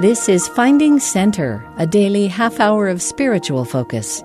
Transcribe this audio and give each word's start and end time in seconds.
This 0.00 0.28
is 0.28 0.46
Finding 0.46 1.00
Center, 1.00 1.68
a 1.76 1.84
daily 1.84 2.28
half 2.28 2.60
hour 2.60 2.86
of 2.86 3.02
spiritual 3.02 3.64
focus. 3.64 4.22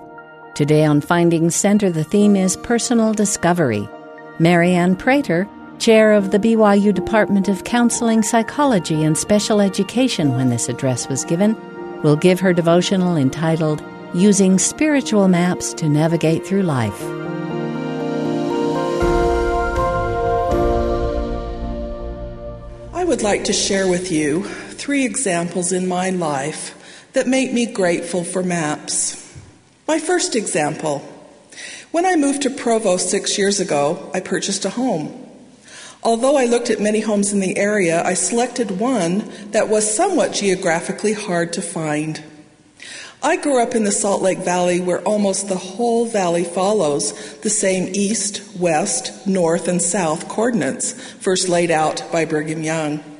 Today 0.54 0.84
on 0.84 1.00
Finding 1.00 1.50
Center, 1.50 1.90
the 1.90 2.04
theme 2.04 2.36
is 2.36 2.56
personal 2.58 3.12
discovery. 3.12 3.88
Marianne 4.38 4.94
Prater, 4.94 5.48
chair 5.80 6.12
of 6.12 6.30
the 6.30 6.38
BYU 6.38 6.94
Department 6.94 7.48
of 7.48 7.64
Counseling, 7.64 8.22
Psychology, 8.22 9.02
and 9.02 9.18
Special 9.18 9.60
Education 9.60 10.36
when 10.36 10.48
this 10.48 10.68
address 10.68 11.08
was 11.08 11.24
given, 11.24 11.56
will 12.02 12.14
give 12.14 12.38
her 12.38 12.52
devotional 12.52 13.16
entitled 13.16 13.82
Using 14.14 14.60
Spiritual 14.60 15.26
Maps 15.26 15.74
to 15.74 15.88
Navigate 15.88 16.46
Through 16.46 16.62
Life. 16.62 17.02
I 22.94 23.02
would 23.04 23.22
like 23.22 23.42
to 23.42 23.52
share 23.52 23.88
with 23.88 24.12
you 24.12 24.48
three 24.84 25.06
examples 25.06 25.72
in 25.72 25.88
my 25.88 26.10
life 26.10 27.08
that 27.14 27.26
make 27.26 27.50
me 27.50 27.64
grateful 27.64 28.22
for 28.22 28.42
maps. 28.42 29.34
My 29.88 29.98
first 29.98 30.36
example 30.36 30.98
when 31.90 32.04
I 32.04 32.16
moved 32.16 32.42
to 32.42 32.50
Provo 32.50 32.98
six 32.98 33.38
years 33.38 33.60
ago, 33.60 34.10
I 34.12 34.20
purchased 34.20 34.66
a 34.66 34.68
home. 34.68 35.26
Although 36.02 36.36
I 36.36 36.44
looked 36.44 36.68
at 36.68 36.82
many 36.82 37.00
homes 37.00 37.32
in 37.32 37.40
the 37.40 37.56
area, 37.56 38.04
I 38.04 38.12
selected 38.12 38.78
one 38.78 39.32
that 39.52 39.70
was 39.70 39.96
somewhat 39.96 40.34
geographically 40.34 41.14
hard 41.14 41.54
to 41.54 41.62
find. 41.62 42.22
I 43.22 43.36
grew 43.36 43.62
up 43.62 43.74
in 43.74 43.84
the 43.84 43.90
Salt 43.90 44.20
Lake 44.20 44.40
Valley 44.40 44.80
where 44.80 45.00
almost 45.00 45.48
the 45.48 45.56
whole 45.56 46.04
valley 46.04 46.44
follows 46.44 47.38
the 47.38 47.48
same 47.48 47.88
east, 47.94 48.42
west, 48.58 49.26
north, 49.26 49.66
and 49.66 49.80
south 49.80 50.28
coordinates 50.28 50.92
first 50.92 51.48
laid 51.48 51.70
out 51.70 52.02
by 52.12 52.26
Brigham 52.26 52.62
Young. 52.62 53.13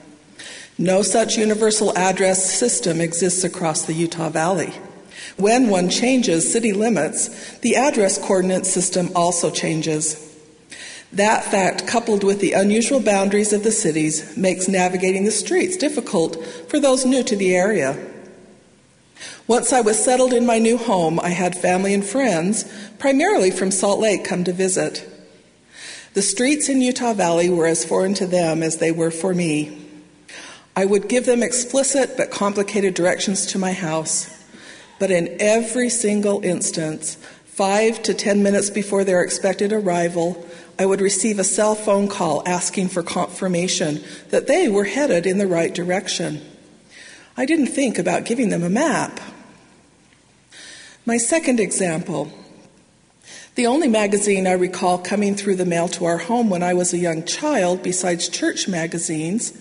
No 0.78 1.02
such 1.02 1.36
universal 1.36 1.96
address 1.96 2.58
system 2.58 3.00
exists 3.00 3.44
across 3.44 3.84
the 3.84 3.94
Utah 3.94 4.28
Valley. 4.28 4.72
When 5.36 5.68
one 5.68 5.88
changes 5.88 6.52
city 6.52 6.72
limits, 6.72 7.58
the 7.58 7.76
address 7.76 8.18
coordinate 8.18 8.66
system 8.66 9.10
also 9.14 9.50
changes. 9.50 10.32
That 11.12 11.44
fact, 11.44 11.86
coupled 11.86 12.24
with 12.24 12.40
the 12.40 12.54
unusual 12.54 12.98
boundaries 12.98 13.52
of 13.52 13.62
the 13.62 13.70
cities, 13.70 14.36
makes 14.36 14.66
navigating 14.66 15.24
the 15.24 15.30
streets 15.30 15.76
difficult 15.76 16.44
for 16.68 16.80
those 16.80 17.06
new 17.06 17.22
to 17.22 17.36
the 17.36 17.54
area. 17.54 17.96
Once 19.46 19.72
I 19.72 19.80
was 19.80 20.02
settled 20.02 20.32
in 20.32 20.44
my 20.44 20.58
new 20.58 20.76
home, 20.76 21.20
I 21.20 21.28
had 21.28 21.56
family 21.56 21.94
and 21.94 22.04
friends, 22.04 22.64
primarily 22.98 23.52
from 23.52 23.70
Salt 23.70 24.00
Lake, 24.00 24.24
come 24.24 24.42
to 24.42 24.52
visit. 24.52 25.08
The 26.14 26.22
streets 26.22 26.68
in 26.68 26.80
Utah 26.80 27.14
Valley 27.14 27.48
were 27.48 27.66
as 27.66 27.84
foreign 27.84 28.14
to 28.14 28.26
them 28.26 28.62
as 28.62 28.78
they 28.78 28.90
were 28.90 29.12
for 29.12 29.34
me. 29.34 29.83
I 30.76 30.84
would 30.84 31.08
give 31.08 31.26
them 31.26 31.42
explicit 31.42 32.16
but 32.16 32.30
complicated 32.30 32.94
directions 32.94 33.46
to 33.46 33.58
my 33.58 33.72
house, 33.72 34.44
but 34.98 35.10
in 35.10 35.36
every 35.38 35.88
single 35.88 36.44
instance, 36.44 37.16
five 37.44 38.02
to 38.02 38.14
ten 38.14 38.42
minutes 38.42 38.70
before 38.70 39.04
their 39.04 39.22
expected 39.22 39.72
arrival, 39.72 40.44
I 40.78 40.86
would 40.86 41.00
receive 41.00 41.38
a 41.38 41.44
cell 41.44 41.76
phone 41.76 42.08
call 42.08 42.42
asking 42.46 42.88
for 42.88 43.04
confirmation 43.04 44.02
that 44.30 44.48
they 44.48 44.68
were 44.68 44.84
headed 44.84 45.26
in 45.26 45.38
the 45.38 45.46
right 45.46 45.72
direction. 45.72 46.42
I 47.36 47.46
didn't 47.46 47.68
think 47.68 47.98
about 47.98 48.24
giving 48.24 48.48
them 48.48 48.64
a 48.64 48.70
map. 48.70 49.20
My 51.06 51.18
second 51.18 51.60
example 51.60 52.32
the 53.54 53.66
only 53.68 53.86
magazine 53.86 54.48
I 54.48 54.52
recall 54.52 54.98
coming 54.98 55.36
through 55.36 55.54
the 55.54 55.64
mail 55.64 55.86
to 55.90 56.06
our 56.06 56.18
home 56.18 56.50
when 56.50 56.64
I 56.64 56.74
was 56.74 56.92
a 56.92 56.98
young 56.98 57.24
child, 57.24 57.84
besides 57.84 58.28
church 58.28 58.66
magazines, 58.66 59.52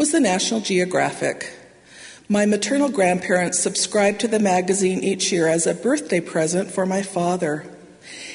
was 0.00 0.12
the 0.12 0.18
National 0.18 0.60
Geographic. 0.60 1.52
My 2.26 2.46
maternal 2.46 2.88
grandparents 2.88 3.58
subscribed 3.58 4.20
to 4.20 4.28
the 4.28 4.38
magazine 4.38 5.04
each 5.04 5.30
year 5.30 5.46
as 5.46 5.66
a 5.66 5.74
birthday 5.74 6.20
present 6.20 6.70
for 6.70 6.86
my 6.86 7.02
father. 7.02 7.66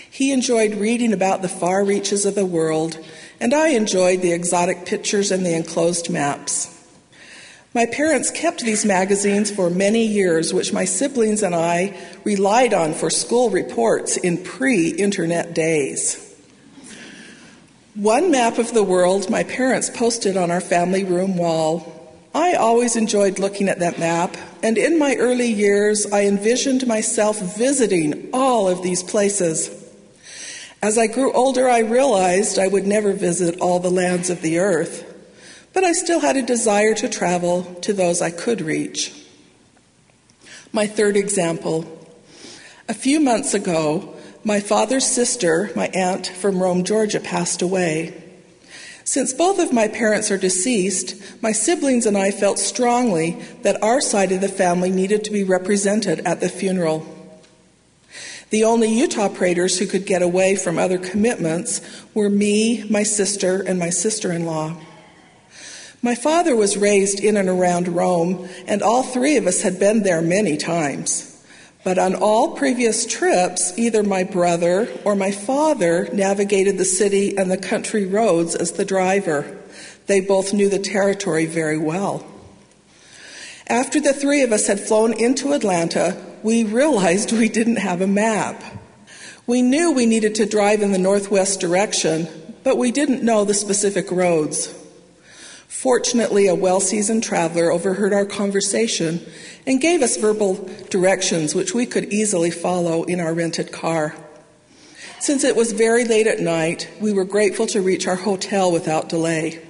He 0.08 0.32
enjoyed 0.32 0.76
reading 0.76 1.12
about 1.12 1.42
the 1.42 1.50
far 1.50 1.84
reaches 1.84 2.24
of 2.24 2.36
the 2.36 2.46
world, 2.46 3.04
and 3.40 3.52
I 3.52 3.70
enjoyed 3.70 4.22
the 4.22 4.32
exotic 4.32 4.86
pictures 4.86 5.32
and 5.32 5.44
the 5.44 5.56
enclosed 5.56 6.08
maps. 6.08 6.72
My 7.74 7.88
parents 7.88 8.30
kept 8.30 8.62
these 8.62 8.86
magazines 8.86 9.50
for 9.50 9.72
many 9.72 10.06
years, 10.06 10.54
which 10.54 10.72
my 10.72 10.86
siblings 10.86 11.42
and 11.42 11.56
I 11.56 11.98
relied 12.24 12.76
on 12.76 12.94
for 12.94 13.10
school 13.10 13.50
reports 13.50 14.18
in 14.18 14.44
pre 14.44 14.90
internet 14.90 15.56
days. 15.56 16.25
One 17.96 18.30
map 18.30 18.58
of 18.58 18.74
the 18.74 18.84
world 18.84 19.30
my 19.30 19.44
parents 19.44 19.90
posted 19.90 20.38
on 20.38 20.52
our 20.52 20.62
family 20.62 21.04
room 21.04 21.38
wall. 21.38 21.92
I 22.34 22.54
always 22.54 22.96
enjoyed 22.96 23.40
looking 23.40 23.70
at 23.70 23.80
that 23.80 23.98
map, 23.98 24.36
and 24.62 24.78
in 24.78 25.00
my 25.00 25.16
early 25.16 25.48
years, 25.48 26.06
I 26.12 26.26
envisioned 26.26 26.86
myself 26.86 27.40
visiting 27.58 28.30
all 28.34 28.68
of 28.68 28.84
these 28.84 29.02
places. 29.02 29.70
As 30.82 30.98
I 30.98 31.08
grew 31.08 31.32
older, 31.32 31.70
I 31.70 31.80
realized 31.80 32.60
I 32.60 32.68
would 32.68 32.86
never 32.86 33.14
visit 33.14 33.60
all 33.60 33.80
the 33.80 33.90
lands 33.90 34.30
of 34.30 34.42
the 34.42 34.60
earth 34.60 35.14
but 35.76 35.84
I 35.84 35.92
still 35.92 36.22
had 36.22 36.38
a 36.38 36.42
desire 36.42 36.96
to 36.96 37.10
travel 37.10 37.64
to 37.82 37.92
those 37.92 38.22
I 38.22 38.32
could 38.32 38.62
reach. 38.62 39.14
My 40.72 40.88
third 40.88 41.18
example 41.18 41.86
a 42.88 42.94
few 42.94 43.20
months 43.20 43.54
ago, 43.54 44.15
my 44.46 44.60
father's 44.60 45.08
sister, 45.08 45.72
my 45.76 45.88
aunt 45.88 46.28
from 46.28 46.62
Rome, 46.62 46.84
Georgia, 46.84 47.20
passed 47.20 47.64
away. 47.64 48.22
Since 49.04 49.34
both 49.34 49.58
of 49.58 49.74
my 49.74 49.88
parents 49.88 50.30
are 50.30 50.38
deceased, 50.38 51.16
my 51.42 51.52
siblings 51.52 52.06
and 52.06 52.16
I 52.16 52.30
felt 52.30 52.60
strongly 52.60 53.42
that 53.64 53.82
our 53.82 54.00
side 54.00 54.32
of 54.32 54.42
the 54.42 54.48
family 54.48 54.92
needed 54.92 55.24
to 55.24 55.32
be 55.32 55.44
represented 55.44 56.20
at 56.22 56.42
the 56.42 56.50
funeral. 56.50 57.08
The 58.52 58.64
only 58.64 58.94
Utah 58.94 59.30
Praters 59.30 59.80
who 59.80 59.88
could 59.88 60.06
get 60.06 60.22
away 60.22 60.56
from 60.56 60.78
other 60.78 61.00
commitments 61.00 61.82
were 62.14 62.30
me, 62.30 62.88
my 62.88 63.02
sister, 63.02 63.62
and 63.62 63.80
my 63.80 63.90
sister 63.90 64.32
in 64.32 64.46
law. 64.46 64.78
My 66.04 66.14
father 66.14 66.56
was 66.56 66.78
raised 66.78 67.20
in 67.20 67.36
and 67.36 67.50
around 67.50 67.88
Rome, 67.88 68.48
and 68.68 68.84
all 68.84 69.02
three 69.02 69.38
of 69.38 69.48
us 69.48 69.64
had 69.64 69.80
been 69.80 70.04
there 70.04 70.22
many 70.22 70.56
times. 70.56 71.35
But 71.86 72.00
on 72.00 72.16
all 72.16 72.56
previous 72.56 73.06
trips, 73.06 73.72
either 73.78 74.02
my 74.02 74.24
brother 74.24 74.90
or 75.06 75.16
my 75.16 75.32
father 75.32 76.10
navigated 76.12 76.80
the 76.80 76.84
city 76.84 77.38
and 77.38 77.50
the 77.52 77.58
country 77.58 78.08
roads 78.08 78.56
as 78.56 78.72
the 78.72 78.84
driver. 78.84 79.56
They 80.08 80.20
both 80.20 80.52
knew 80.52 80.68
the 80.68 80.80
territory 80.80 81.46
very 81.46 81.78
well. 81.78 82.26
After 83.68 84.02
the 84.02 84.14
three 84.14 84.42
of 84.42 84.52
us 84.52 84.66
had 84.66 84.80
flown 84.80 85.14
into 85.14 85.54
Atlanta, 85.54 86.20
we 86.42 86.64
realized 86.64 87.32
we 87.32 87.50
didn't 87.50 87.76
have 87.76 88.02
a 88.02 88.08
map. 88.08 88.64
We 89.46 89.62
knew 89.62 89.92
we 89.92 90.08
needed 90.08 90.34
to 90.36 90.48
drive 90.48 90.82
in 90.82 90.92
the 90.92 90.98
northwest 90.98 91.60
direction, 91.60 92.28
but 92.64 92.80
we 92.80 92.92
didn't 92.92 93.22
know 93.22 93.46
the 93.46 93.54
specific 93.54 94.10
roads. 94.10 94.74
Fortunately, 95.76 96.48
a 96.48 96.56
well 96.56 96.80
seasoned 96.80 97.22
traveler 97.22 97.70
overheard 97.70 98.14
our 98.14 98.26
conversation 98.26 99.20
and 99.68 99.82
gave 99.82 100.02
us 100.02 100.16
verbal 100.16 100.68
directions 100.90 101.54
which 101.54 101.76
we 101.76 101.86
could 101.86 102.14
easily 102.14 102.50
follow 102.50 103.04
in 103.04 103.20
our 103.20 103.34
rented 103.34 103.74
car. 103.74 104.16
Since 105.20 105.44
it 105.44 105.56
was 105.56 105.74
very 105.74 106.06
late 106.06 106.28
at 106.28 106.40
night, 106.40 106.90
we 107.02 107.12
were 107.12 107.26
grateful 107.26 107.68
to 107.68 107.82
reach 107.82 108.08
our 108.08 108.16
hotel 108.16 108.72
without 108.72 109.10
delay. 109.10 109.62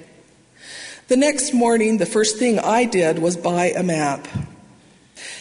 The 1.08 1.18
next 1.18 1.54
morning, 1.54 1.98
the 1.98 2.06
first 2.06 2.38
thing 2.38 2.60
I 2.60 2.86
did 2.86 3.18
was 3.18 3.36
buy 3.36 3.74
a 3.76 3.84
map. 3.84 4.28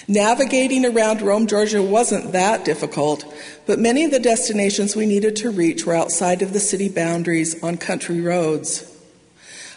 Navigating 0.08 0.86
around 0.86 1.20
Rome, 1.20 1.46
Georgia 1.46 1.82
wasn't 1.82 2.32
that 2.32 2.64
difficult, 2.64 3.24
but 3.66 3.78
many 3.78 4.02
of 4.04 4.10
the 4.10 4.18
destinations 4.18 4.96
we 4.96 5.04
needed 5.04 5.36
to 5.36 5.50
reach 5.50 5.84
were 5.84 5.94
outside 5.94 6.40
of 6.40 6.54
the 6.54 6.58
city 6.58 6.88
boundaries 6.88 7.62
on 7.62 7.76
country 7.76 8.22
roads. 8.22 8.93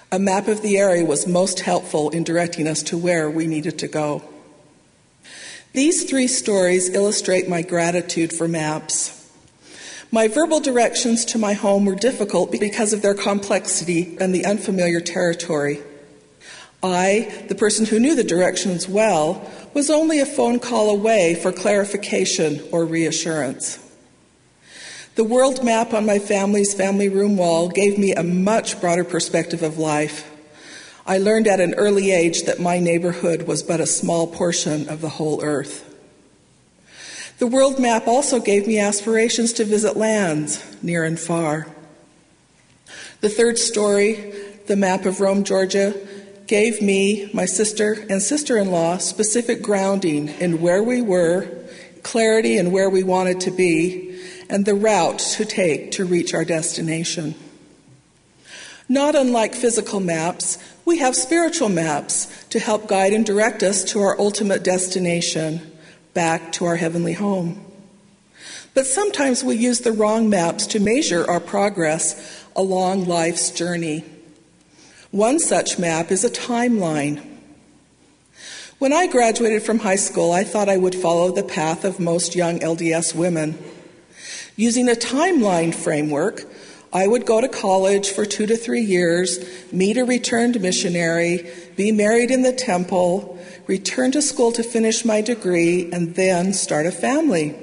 A 0.10 0.20
map 0.20 0.48
of 0.48 0.62
the 0.62 0.78
area 0.78 1.04
was 1.04 1.28
most 1.28 1.60
helpful 1.60 2.10
in 2.12 2.24
directing 2.24 2.66
us 2.66 2.82
to 2.84 2.98
where 2.98 3.30
we 3.30 3.46
needed 3.46 3.78
to 3.80 3.90
go. 3.90 4.24
These 5.74 6.10
three 6.10 6.28
stories 6.28 6.88
illustrate 6.90 7.50
my 7.50 7.62
gratitude 7.62 8.32
for 8.32 8.48
maps. 8.48 9.30
My 10.10 10.30
verbal 10.30 10.62
directions 10.62 11.26
to 11.26 11.38
my 11.38 11.52
home 11.52 11.84
were 11.84 11.96
difficult 11.96 12.54
because 12.54 12.94
of 12.94 13.02
their 13.02 13.14
complexity 13.14 14.18
and 14.22 14.34
the 14.34 14.46
unfamiliar 14.46 15.02
territory. 15.02 15.82
I, 16.82 17.44
the 17.50 17.56
person 17.56 17.86
who 17.86 18.00
knew 18.00 18.16
the 18.16 18.24
directions 18.24 18.88
well, 18.88 19.52
was 19.74 19.90
only 19.90 20.22
a 20.22 20.26
phone 20.26 20.60
call 20.60 20.90
away 20.90 21.36
for 21.36 21.52
clarification 21.52 22.62
or 22.72 22.86
reassurance. 22.86 23.78
The 25.18 25.24
world 25.24 25.64
map 25.64 25.96
on 25.96 26.06
my 26.06 26.20
family's 26.20 26.76
family 26.76 27.10
room 27.10 27.38
wall 27.38 27.70
gave 27.70 27.98
me 27.98 28.14
a 28.14 28.22
much 28.22 28.80
broader 28.80 29.04
perspective 29.04 29.64
of 29.64 29.80
life. 29.80 30.32
I 31.08 31.18
learned 31.18 31.48
at 31.48 31.60
an 31.60 31.74
early 31.74 32.12
age 32.12 32.44
that 32.44 32.60
my 32.60 32.78
neighborhood 32.78 33.48
was 33.48 33.64
but 33.64 33.80
a 33.80 33.88
small 33.88 34.28
portion 34.28 34.88
of 34.88 35.02
the 35.02 35.10
whole 35.10 35.44
earth. 35.44 35.84
The 37.40 37.48
world 37.48 37.80
map 37.80 38.06
also 38.06 38.40
gave 38.40 38.68
me 38.68 38.78
aspirations 38.80 39.54
to 39.54 39.66
visit 39.66 39.98
lands 39.98 40.64
near 40.84 41.04
and 41.04 41.20
far. 41.20 41.66
The 43.22 43.30
third 43.30 43.58
story, 43.58 44.36
the 44.68 44.76
map 44.76 45.08
of 45.08 45.20
Rome, 45.20 45.44
Georgia, 45.44 45.96
gave 46.46 46.80
me, 46.80 47.32
my 47.34 47.46
sister, 47.46 48.06
and 48.08 48.22
sister 48.22 48.56
in 48.56 48.70
law 48.70 49.00
specific 49.00 49.64
grounding 49.64 50.28
in 50.40 50.62
where 50.62 50.84
we 50.84 51.02
were, 51.02 51.66
clarity 52.04 52.60
in 52.60 52.72
where 52.72 52.92
we 52.92 53.02
wanted 53.02 53.40
to 53.40 53.50
be, 53.50 54.07
and 54.50 54.66
the 54.66 54.76
route 54.76 55.20
to 55.20 55.46
take 55.46 55.92
to 55.92 56.06
reach 56.06 56.34
our 56.34 56.46
destination. 56.46 57.36
Not 58.90 59.16
unlike 59.16 59.54
physical 59.54 60.00
maps, 60.00 60.58
we 60.86 61.00
have 61.00 61.16
spiritual 61.16 61.70
maps 61.70 62.28
to 62.50 62.60
help 62.60 62.88
guide 62.88 63.12
and 63.12 63.26
direct 63.26 63.62
us 63.62 63.84
to 63.92 64.00
our 64.00 64.18
ultimate 64.20 64.64
destination, 64.64 65.72
back 66.14 66.54
to 66.54 66.66
our 66.66 66.78
heavenly 66.78 67.14
home. 67.14 67.64
But 68.74 68.86
sometimes 68.86 69.44
we 69.44 69.56
use 69.56 69.82
the 69.82 69.92
wrong 69.92 70.30
maps 70.30 70.68
to 70.68 70.80
measure 70.80 71.30
our 71.30 71.40
progress 71.40 72.46
along 72.56 73.06
life's 73.06 73.52
journey. 73.52 74.06
One 75.12 75.40
such 75.40 75.80
map 75.80 76.12
is 76.12 76.24
a 76.24 76.30
timeline. 76.30 77.26
When 78.78 78.94
I 78.94 79.08
graduated 79.08 79.64
from 79.64 79.80
high 79.80 79.96
school, 79.96 80.32
I 80.32 80.44
thought 80.44 80.70
I 80.70 80.78
would 80.78 80.94
follow 80.94 81.32
the 81.32 81.44
path 81.44 81.84
of 81.84 82.00
most 82.00 82.36
young 82.36 82.60
LDS 82.60 83.16
women. 83.16 83.58
Using 84.60 84.90
a 84.90 84.94
timeline 84.94 85.74
framework, 85.74 86.44
I 86.92 87.06
would 87.06 87.28
go 87.28 87.40
to 87.40 87.48
college 87.48 88.10
for 88.10 88.26
two 88.26 88.48
to 88.48 88.58
three 88.58 88.82
years, 88.82 89.38
meet 89.72 89.98
a 89.98 90.04
returned 90.04 90.60
missionary, 90.60 91.48
be 91.76 91.92
married 91.92 92.32
in 92.32 92.42
the 92.42 92.54
temple, 92.54 93.38
return 93.68 94.12
to 94.14 94.22
school 94.24 94.52
to 94.54 94.64
finish 94.64 95.06
my 95.06 95.22
degree, 95.22 95.92
and 95.92 96.16
then 96.16 96.54
start 96.54 96.88
a 96.88 96.92
family. 96.92 97.56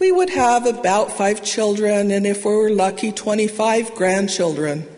We 0.00 0.10
would 0.10 0.30
have 0.30 0.66
about 0.66 1.12
five 1.12 1.44
children, 1.44 2.10
and 2.10 2.26
if 2.26 2.44
we 2.44 2.56
were 2.56 2.70
lucky, 2.70 3.12
25 3.12 3.94
grandchildren. 3.94 4.88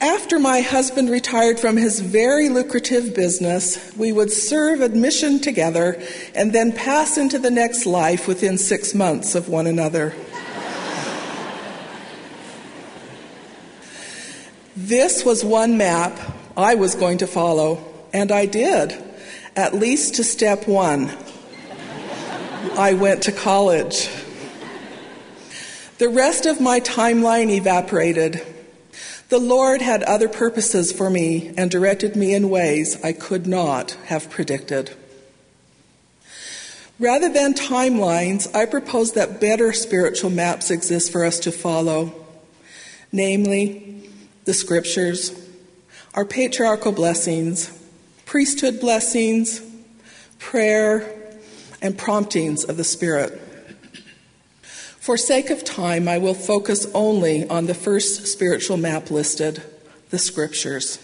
After 0.00 0.38
my 0.38 0.62
husband 0.62 1.10
retired 1.10 1.60
from 1.60 1.76
his 1.76 2.00
very 2.00 2.48
lucrative 2.48 3.14
business, 3.14 3.94
we 3.98 4.12
would 4.12 4.32
serve 4.32 4.80
admission 4.80 5.40
together 5.40 6.02
and 6.34 6.54
then 6.54 6.72
pass 6.72 7.18
into 7.18 7.38
the 7.38 7.50
next 7.50 7.84
life 7.84 8.26
within 8.26 8.56
six 8.56 8.94
months 8.94 9.34
of 9.34 9.50
one 9.50 9.66
another. 9.66 10.14
this 14.74 15.22
was 15.22 15.44
one 15.44 15.76
map 15.76 16.18
I 16.56 16.76
was 16.76 16.94
going 16.94 17.18
to 17.18 17.26
follow, 17.26 17.84
and 18.14 18.32
I 18.32 18.46
did, 18.46 18.96
at 19.54 19.74
least 19.74 20.14
to 20.14 20.24
step 20.24 20.66
one. 20.66 21.14
I 22.78 22.94
went 22.94 23.24
to 23.24 23.32
college. 23.32 24.08
The 25.98 26.08
rest 26.08 26.46
of 26.46 26.58
my 26.58 26.80
timeline 26.80 27.50
evaporated. 27.50 28.46
The 29.30 29.38
Lord 29.38 29.80
had 29.80 30.02
other 30.02 30.28
purposes 30.28 30.90
for 30.90 31.08
me 31.08 31.54
and 31.56 31.70
directed 31.70 32.16
me 32.16 32.34
in 32.34 32.50
ways 32.50 33.00
I 33.04 33.12
could 33.12 33.46
not 33.46 33.92
have 34.06 34.28
predicted. 34.28 34.90
Rather 36.98 37.28
than 37.28 37.54
timelines, 37.54 38.52
I 38.56 38.66
propose 38.66 39.12
that 39.12 39.40
better 39.40 39.72
spiritual 39.72 40.30
maps 40.30 40.72
exist 40.72 41.12
for 41.12 41.24
us 41.24 41.38
to 41.40 41.52
follow, 41.52 42.12
namely, 43.12 44.10
the 44.46 44.52
scriptures, 44.52 45.32
our 46.12 46.24
patriarchal 46.24 46.90
blessings, 46.90 47.70
priesthood 48.26 48.80
blessings, 48.80 49.62
prayer, 50.40 51.08
and 51.80 51.96
promptings 51.96 52.64
of 52.64 52.76
the 52.76 52.84
Spirit. 52.84 53.39
For 55.00 55.16
sake 55.16 55.48
of 55.48 55.64
time, 55.64 56.08
I 56.08 56.18
will 56.18 56.34
focus 56.34 56.86
only 56.92 57.48
on 57.48 57.64
the 57.64 57.74
first 57.74 58.26
spiritual 58.26 58.76
map 58.76 59.10
listed 59.10 59.62
the 60.10 60.18
Scriptures. 60.18 60.98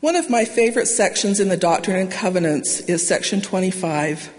One 0.00 0.16
of 0.16 0.30
my 0.30 0.46
favorite 0.46 0.86
sections 0.86 1.40
in 1.40 1.50
the 1.50 1.58
Doctrine 1.58 1.98
and 1.98 2.10
Covenants 2.10 2.80
is 2.80 3.06
section 3.06 3.42
25, 3.42 4.32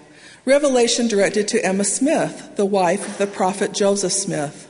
revelation 0.46 1.08
directed 1.08 1.48
to 1.50 1.64
Emma 1.64 1.84
Smith, 1.84 2.56
the 2.56 2.66
wife 2.66 3.08
of 3.08 3.18
the 3.20 3.28
prophet 3.28 3.74
Joseph 3.74 4.14
Smith. 4.14 4.68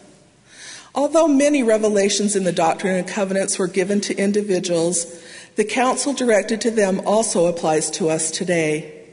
Although 0.94 1.30
many 1.30 1.64
revelations 1.64 2.36
in 2.36 2.44
the 2.44 2.52
Doctrine 2.52 2.98
and 2.98 3.08
Covenants 3.08 3.58
were 3.58 3.68
given 3.68 4.02
to 4.02 4.18
individuals, 4.18 5.24
the 5.56 5.64
counsel 5.64 6.12
directed 6.12 6.60
to 6.62 6.72
them 6.72 7.02
also 7.06 7.46
applies 7.46 7.90
to 7.92 8.10
us 8.10 8.32
today. 8.32 9.06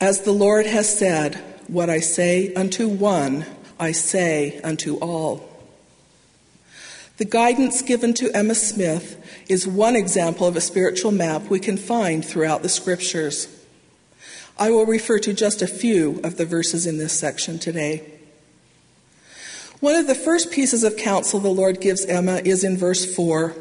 As 0.00 0.20
the 0.20 0.32
Lord 0.32 0.66
has 0.66 0.96
said, 0.96 1.53
what 1.68 1.90
I 1.90 2.00
say 2.00 2.52
unto 2.54 2.88
one, 2.88 3.46
I 3.78 3.92
say 3.92 4.60
unto 4.62 4.96
all. 4.96 5.48
The 7.16 7.24
guidance 7.24 7.82
given 7.82 8.12
to 8.14 8.30
Emma 8.34 8.54
Smith 8.54 9.44
is 9.48 9.66
one 9.66 9.94
example 9.94 10.46
of 10.46 10.56
a 10.56 10.60
spiritual 10.60 11.12
map 11.12 11.42
we 11.42 11.60
can 11.60 11.76
find 11.76 12.24
throughout 12.24 12.62
the 12.62 12.68
scriptures. 12.68 13.48
I 14.58 14.70
will 14.70 14.86
refer 14.86 15.18
to 15.20 15.32
just 15.32 15.62
a 15.62 15.66
few 15.66 16.20
of 16.24 16.36
the 16.36 16.44
verses 16.44 16.86
in 16.86 16.98
this 16.98 17.18
section 17.18 17.58
today. 17.58 18.10
One 19.80 19.96
of 19.96 20.06
the 20.06 20.14
first 20.14 20.50
pieces 20.50 20.82
of 20.82 20.96
counsel 20.96 21.40
the 21.40 21.48
Lord 21.48 21.80
gives 21.80 22.04
Emma 22.06 22.40
is 22.44 22.64
in 22.64 22.76
verse 22.76 23.14
4 23.14 23.54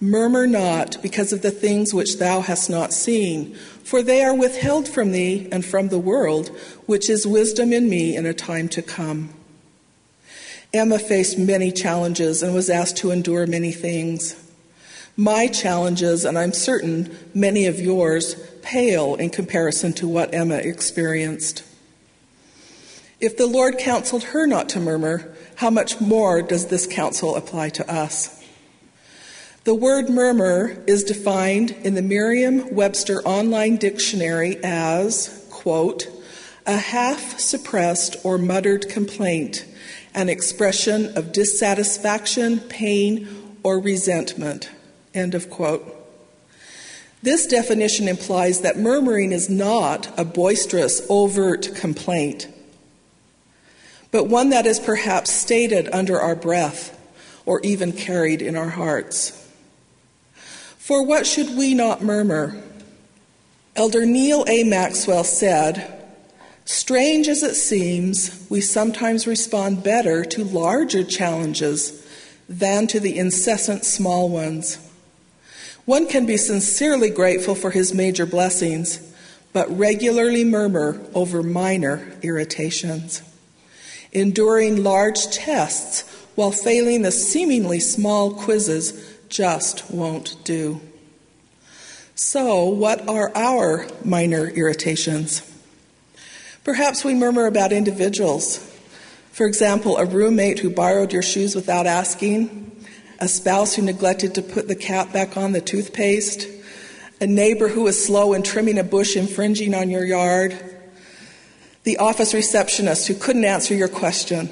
Murmur 0.00 0.46
not 0.46 0.96
because 1.02 1.30
of 1.30 1.42
the 1.42 1.50
things 1.50 1.92
which 1.92 2.18
thou 2.18 2.40
hast 2.40 2.70
not 2.70 2.92
seen, 2.92 3.54
for 3.84 4.02
they 4.02 4.22
are 4.22 4.34
withheld 4.34 4.88
from 4.88 5.12
thee 5.12 5.46
and 5.52 5.62
from 5.64 5.88
the 5.88 5.98
world, 5.98 6.48
which 6.86 7.10
is 7.10 7.26
wisdom 7.26 7.70
in 7.70 7.88
me 7.88 8.16
in 8.16 8.24
a 8.24 8.32
time 8.32 8.66
to 8.70 8.80
come. 8.80 9.28
Emma 10.72 10.98
faced 10.98 11.36
many 11.36 11.70
challenges 11.70 12.42
and 12.42 12.54
was 12.54 12.70
asked 12.70 12.96
to 12.96 13.10
endure 13.10 13.46
many 13.46 13.72
things. 13.72 14.36
My 15.16 15.48
challenges, 15.48 16.24
and 16.24 16.38
I'm 16.38 16.54
certain 16.54 17.14
many 17.34 17.66
of 17.66 17.78
yours, 17.78 18.36
pale 18.62 19.16
in 19.16 19.28
comparison 19.28 19.92
to 19.94 20.08
what 20.08 20.32
Emma 20.32 20.54
experienced. 20.54 21.62
If 23.20 23.36
the 23.36 23.46
Lord 23.46 23.76
counseled 23.76 24.24
her 24.24 24.46
not 24.46 24.70
to 24.70 24.80
murmur, 24.80 25.34
how 25.56 25.68
much 25.68 26.00
more 26.00 26.40
does 26.40 26.68
this 26.68 26.86
counsel 26.86 27.36
apply 27.36 27.68
to 27.70 27.92
us? 27.92 28.39
The 29.64 29.74
word 29.74 30.08
murmur 30.08 30.82
is 30.86 31.04
defined 31.04 31.72
in 31.82 31.94
the 31.94 32.00
Merriam 32.00 32.74
Webster 32.74 33.20
Online 33.24 33.76
Dictionary 33.76 34.56
as, 34.64 35.46
quote, 35.50 36.08
a 36.64 36.78
half 36.78 37.38
suppressed 37.38 38.16
or 38.24 38.38
muttered 38.38 38.88
complaint, 38.88 39.66
an 40.14 40.30
expression 40.30 41.14
of 41.14 41.32
dissatisfaction, 41.32 42.60
pain, 42.60 43.28
or 43.62 43.78
resentment, 43.78 44.70
end 45.12 45.34
of 45.34 45.50
quote. 45.50 45.94
This 47.22 47.46
definition 47.46 48.08
implies 48.08 48.62
that 48.62 48.78
murmuring 48.78 49.30
is 49.30 49.50
not 49.50 50.08
a 50.18 50.24
boisterous, 50.24 51.02
overt 51.10 51.74
complaint, 51.74 52.48
but 54.10 54.24
one 54.24 54.48
that 54.48 54.64
is 54.64 54.80
perhaps 54.80 55.30
stated 55.30 55.86
under 55.92 56.18
our 56.18 56.34
breath 56.34 56.98
or 57.44 57.60
even 57.60 57.92
carried 57.92 58.40
in 58.40 58.56
our 58.56 58.70
hearts. 58.70 59.36
For 60.80 61.04
what 61.04 61.26
should 61.26 61.58
we 61.58 61.74
not 61.74 62.02
murmur? 62.02 62.56
Elder 63.76 64.06
Neal 64.06 64.46
A. 64.48 64.64
Maxwell 64.64 65.24
said, 65.24 66.02
Strange 66.64 67.28
as 67.28 67.42
it 67.42 67.54
seems, 67.54 68.46
we 68.48 68.62
sometimes 68.62 69.26
respond 69.26 69.84
better 69.84 70.24
to 70.24 70.42
larger 70.42 71.04
challenges 71.04 72.04
than 72.48 72.86
to 72.86 72.98
the 72.98 73.18
incessant 73.18 73.84
small 73.84 74.30
ones. 74.30 74.78
One 75.84 76.08
can 76.08 76.24
be 76.24 76.38
sincerely 76.38 77.10
grateful 77.10 77.54
for 77.54 77.70
his 77.70 77.92
major 77.92 78.24
blessings, 78.24 79.00
but 79.52 79.70
regularly 79.70 80.44
murmur 80.44 80.98
over 81.14 81.42
minor 81.42 82.10
irritations. 82.22 83.22
Enduring 84.12 84.82
large 84.82 85.30
tests 85.30 86.10
while 86.36 86.52
failing 86.52 87.02
the 87.02 87.12
seemingly 87.12 87.80
small 87.80 88.32
quizzes 88.32 89.18
just 89.30 89.90
won't 89.90 90.36
do. 90.44 90.80
So, 92.14 92.64
what 92.64 93.08
are 93.08 93.32
our 93.34 93.86
minor 94.04 94.48
irritations? 94.48 95.40
Perhaps 96.64 97.02
we 97.04 97.14
murmur 97.14 97.46
about 97.46 97.72
individuals. 97.72 98.58
For 99.32 99.46
example, 99.46 99.96
a 99.96 100.04
roommate 100.04 100.58
who 100.58 100.68
borrowed 100.68 101.12
your 101.12 101.22
shoes 101.22 101.54
without 101.54 101.86
asking, 101.86 102.84
a 103.18 103.28
spouse 103.28 103.74
who 103.74 103.82
neglected 103.82 104.34
to 104.34 104.42
put 104.42 104.68
the 104.68 104.74
cap 104.74 105.12
back 105.12 105.36
on 105.36 105.52
the 105.52 105.60
toothpaste, 105.60 106.46
a 107.20 107.26
neighbor 107.26 107.68
who 107.68 107.82
was 107.82 108.04
slow 108.04 108.34
in 108.34 108.42
trimming 108.42 108.78
a 108.78 108.84
bush 108.84 109.16
infringing 109.16 109.74
on 109.74 109.88
your 109.88 110.04
yard, 110.04 110.58
the 111.84 111.96
office 111.98 112.34
receptionist 112.34 113.08
who 113.08 113.14
couldn't 113.14 113.44
answer 113.44 113.74
your 113.74 113.88
question, 113.88 114.50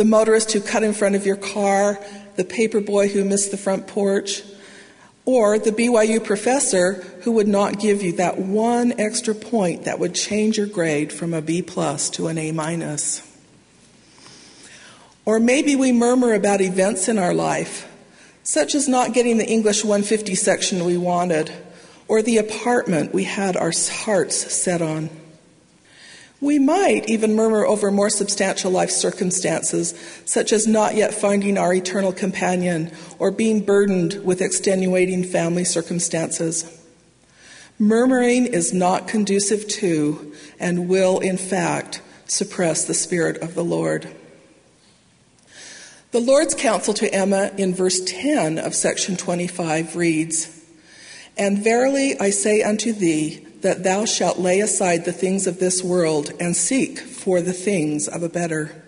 the 0.00 0.04
motorist 0.06 0.52
who 0.52 0.62
cut 0.62 0.82
in 0.82 0.94
front 0.94 1.14
of 1.14 1.26
your 1.26 1.36
car 1.36 2.02
the 2.36 2.44
paper 2.44 2.80
boy 2.80 3.06
who 3.06 3.22
missed 3.22 3.50
the 3.50 3.56
front 3.58 3.86
porch, 3.86 4.42
or 5.26 5.58
the 5.58 5.72
BYU 5.72 6.24
professor 6.24 6.94
who 7.22 7.32
would 7.32 7.46
not 7.46 7.78
give 7.78 8.02
you 8.02 8.12
that 8.12 8.38
one 8.38 8.98
extra 8.98 9.34
point 9.34 9.84
that 9.84 9.98
would 9.98 10.14
change 10.14 10.56
your 10.56 10.66
grade 10.66 11.12
from 11.12 11.34
a 11.34 11.42
B 11.42 11.60
plus 11.60 12.08
to 12.08 12.28
an 12.28 12.38
A 12.38 12.50
minus. 12.50 13.20
Or 15.26 15.38
maybe 15.38 15.76
we 15.76 15.92
murmur 15.92 16.32
about 16.32 16.62
events 16.62 17.06
in 17.06 17.18
our 17.18 17.34
life 17.34 17.86
such 18.42 18.74
as 18.74 18.88
not 18.88 19.12
getting 19.12 19.36
the 19.36 19.46
English 19.46 19.84
150 19.84 20.34
section 20.34 20.82
we 20.86 20.96
wanted, 20.96 21.52
or 22.08 22.22
the 22.22 22.38
apartment 22.38 23.12
we 23.12 23.24
had 23.24 23.54
our 23.54 23.72
hearts 24.04 24.34
set 24.50 24.80
on. 24.80 25.10
We 26.40 26.58
might 26.58 27.08
even 27.08 27.36
murmur 27.36 27.66
over 27.66 27.90
more 27.90 28.08
substantial 28.08 28.70
life 28.70 28.90
circumstances, 28.90 29.94
such 30.24 30.52
as 30.52 30.66
not 30.66 30.94
yet 30.94 31.12
finding 31.12 31.58
our 31.58 31.74
eternal 31.74 32.12
companion 32.12 32.92
or 33.18 33.30
being 33.30 33.60
burdened 33.60 34.24
with 34.24 34.40
extenuating 34.40 35.24
family 35.24 35.64
circumstances. 35.64 36.78
Murmuring 37.78 38.46
is 38.46 38.72
not 38.72 39.06
conducive 39.06 39.68
to 39.68 40.34
and 40.58 40.88
will, 40.88 41.18
in 41.20 41.36
fact, 41.36 42.00
suppress 42.26 42.84
the 42.84 42.94
Spirit 42.94 43.36
of 43.38 43.54
the 43.54 43.64
Lord. 43.64 44.08
The 46.12 46.20
Lord's 46.20 46.54
counsel 46.54 46.94
to 46.94 47.14
Emma 47.14 47.52
in 47.56 47.74
verse 47.74 48.00
10 48.04 48.58
of 48.58 48.74
section 48.74 49.16
25 49.16 49.94
reads 49.94 50.64
And 51.36 51.62
verily 51.62 52.18
I 52.18 52.30
say 52.30 52.62
unto 52.62 52.92
thee, 52.92 53.46
that 53.62 53.82
thou 53.82 54.04
shalt 54.04 54.38
lay 54.38 54.60
aside 54.60 55.04
the 55.04 55.12
things 55.12 55.46
of 55.46 55.58
this 55.58 55.82
world 55.82 56.32
and 56.40 56.56
seek 56.56 56.98
for 56.98 57.40
the 57.40 57.52
things 57.52 58.08
of 58.08 58.22
a 58.22 58.28
better. 58.28 58.82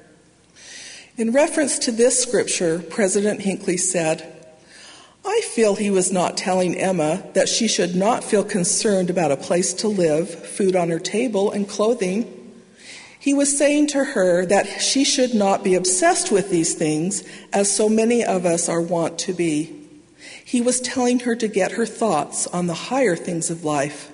In 1.17 1.33
reference 1.33 1.79
to 1.81 1.93
this 1.93 2.23
scripture, 2.23 2.79
President 2.79 3.43
Hinckley 3.43 3.77
said, 3.77 4.29
I 5.25 5.43
feel 5.45 5.77
he 5.77 5.91
was 5.91 6.11
not 6.11 6.37
telling 6.37 6.75
Emma 6.75 7.23
that 7.35 7.49
she 7.49 7.69
should 7.69 7.95
not 7.95 8.25
feel 8.25 8.43
concerned 8.43 9.11
about 9.11 9.31
a 9.31 9.37
place 9.37 9.73
to 9.75 9.89
live, 9.89 10.29
food 10.29 10.75
on 10.75 10.89
her 10.89 10.99
table, 10.99 11.53
and 11.53 11.69
clothing. 11.69 12.39
He 13.19 13.35
was 13.35 13.57
saying 13.57 13.89
to 13.89 14.03
her 14.03 14.45
that 14.47 14.81
she 14.81 15.05
should 15.05 15.33
not 15.33 15.63
be 15.63 15.75
obsessed 15.75 16.33
with 16.33 16.51
these 16.51 16.75
things, 16.75 17.23
as 17.53 17.75
so 17.75 17.89
many 17.89 18.25
of 18.25 18.45
us 18.45 18.69
are 18.69 18.81
wont 18.81 19.19
to 19.21 19.33
be. 19.33 19.79
He 20.45 20.61
was 20.61 20.81
telling 20.81 21.21
her 21.21 21.37
to 21.37 21.47
get 21.47 21.73
her 21.73 21.87
thoughts 21.87 22.49
on 22.49 22.67
the 22.67 22.75
higher 22.75 23.15
things 23.15 23.49
of 23.49 23.65
life 23.65 24.12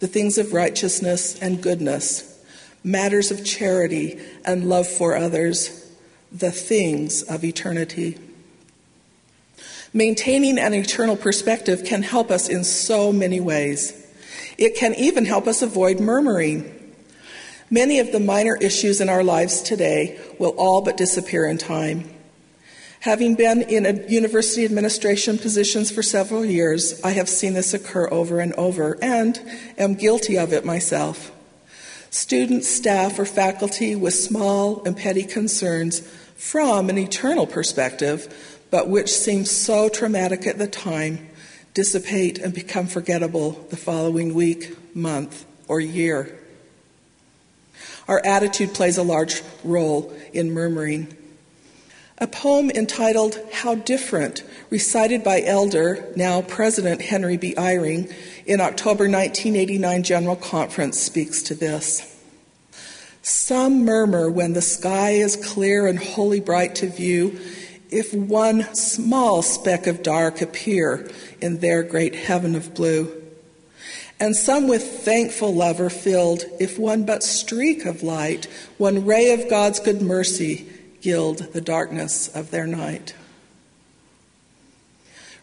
the 0.00 0.06
things 0.06 0.38
of 0.38 0.52
righteousness 0.52 1.38
and 1.40 1.62
goodness, 1.62 2.42
matters 2.84 3.30
of 3.30 3.44
charity 3.44 4.20
and 4.44 4.68
love 4.68 4.86
for 4.86 5.16
others, 5.16 5.90
the 6.32 6.50
things 6.50 7.22
of 7.22 7.44
eternity. 7.44 8.18
Maintaining 9.92 10.58
an 10.58 10.74
eternal 10.74 11.16
perspective 11.16 11.84
can 11.84 12.02
help 12.02 12.30
us 12.30 12.48
in 12.48 12.64
so 12.64 13.12
many 13.12 13.40
ways. 13.40 14.06
It 14.58 14.76
can 14.76 14.94
even 14.94 15.24
help 15.24 15.46
us 15.46 15.62
avoid 15.62 16.00
murmuring. 16.00 16.72
Many 17.70 17.98
of 17.98 18.12
the 18.12 18.20
minor 18.20 18.56
issues 18.56 19.00
in 19.00 19.08
our 19.08 19.24
lives 19.24 19.62
today 19.62 20.20
will 20.38 20.54
all 20.58 20.82
but 20.82 20.96
disappear 20.96 21.46
in 21.46 21.58
time. 21.58 22.10
Having 23.06 23.36
been 23.36 23.62
in 23.62 24.04
university 24.08 24.64
administration 24.64 25.38
positions 25.38 25.92
for 25.92 26.02
several 26.02 26.44
years, 26.44 27.00
I 27.04 27.12
have 27.12 27.28
seen 27.28 27.54
this 27.54 27.72
occur 27.72 28.08
over 28.10 28.40
and 28.40 28.52
over 28.54 28.98
and 29.00 29.40
am 29.78 29.94
guilty 29.94 30.36
of 30.36 30.52
it 30.52 30.64
myself. 30.64 31.30
Students, 32.10 32.66
staff, 32.66 33.16
or 33.20 33.24
faculty 33.24 33.94
with 33.94 34.12
small 34.12 34.82
and 34.82 34.96
petty 34.96 35.22
concerns 35.22 36.00
from 36.34 36.90
an 36.90 36.98
eternal 36.98 37.46
perspective, 37.46 38.66
but 38.72 38.88
which 38.88 39.12
seem 39.12 39.44
so 39.44 39.88
traumatic 39.88 40.44
at 40.44 40.58
the 40.58 40.66
time, 40.66 41.28
dissipate 41.74 42.38
and 42.40 42.52
become 42.52 42.88
forgettable 42.88 43.52
the 43.70 43.76
following 43.76 44.34
week, 44.34 44.76
month, 44.96 45.46
or 45.68 45.78
year. 45.78 46.36
Our 48.08 48.20
attitude 48.26 48.74
plays 48.74 48.98
a 48.98 49.04
large 49.04 49.42
role 49.62 50.12
in 50.32 50.50
murmuring. 50.50 51.15
A 52.18 52.26
poem 52.26 52.70
entitled 52.70 53.38
How 53.52 53.74
Different, 53.74 54.42
recited 54.70 55.22
by 55.22 55.42
Elder, 55.42 56.10
now 56.16 56.40
President 56.40 57.02
Henry 57.02 57.36
B. 57.36 57.54
Eyring, 57.58 58.10
in 58.46 58.58
October 58.58 59.04
1989 59.04 60.02
General 60.02 60.36
Conference, 60.36 60.98
speaks 60.98 61.42
to 61.42 61.54
this. 61.54 62.18
Some 63.20 63.84
murmur 63.84 64.30
when 64.30 64.54
the 64.54 64.62
sky 64.62 65.10
is 65.10 65.36
clear 65.36 65.86
and 65.86 65.98
wholly 65.98 66.40
bright 66.40 66.74
to 66.76 66.88
view, 66.88 67.38
if 67.90 68.14
one 68.14 68.74
small 68.74 69.42
speck 69.42 69.86
of 69.86 70.02
dark 70.02 70.40
appear 70.40 71.10
in 71.42 71.58
their 71.58 71.82
great 71.82 72.14
heaven 72.14 72.54
of 72.54 72.72
blue. 72.72 73.12
And 74.18 74.34
some 74.34 74.68
with 74.68 75.02
thankful 75.04 75.54
love 75.54 75.82
are 75.82 75.90
filled, 75.90 76.46
if 76.58 76.78
one 76.78 77.04
but 77.04 77.22
streak 77.22 77.84
of 77.84 78.02
light, 78.02 78.46
one 78.78 79.04
ray 79.04 79.34
of 79.34 79.50
God's 79.50 79.80
good 79.80 80.00
mercy, 80.00 80.72
gild 81.00 81.52
the 81.52 81.60
darkness 81.60 82.28
of 82.28 82.50
their 82.50 82.66
night. 82.66 83.14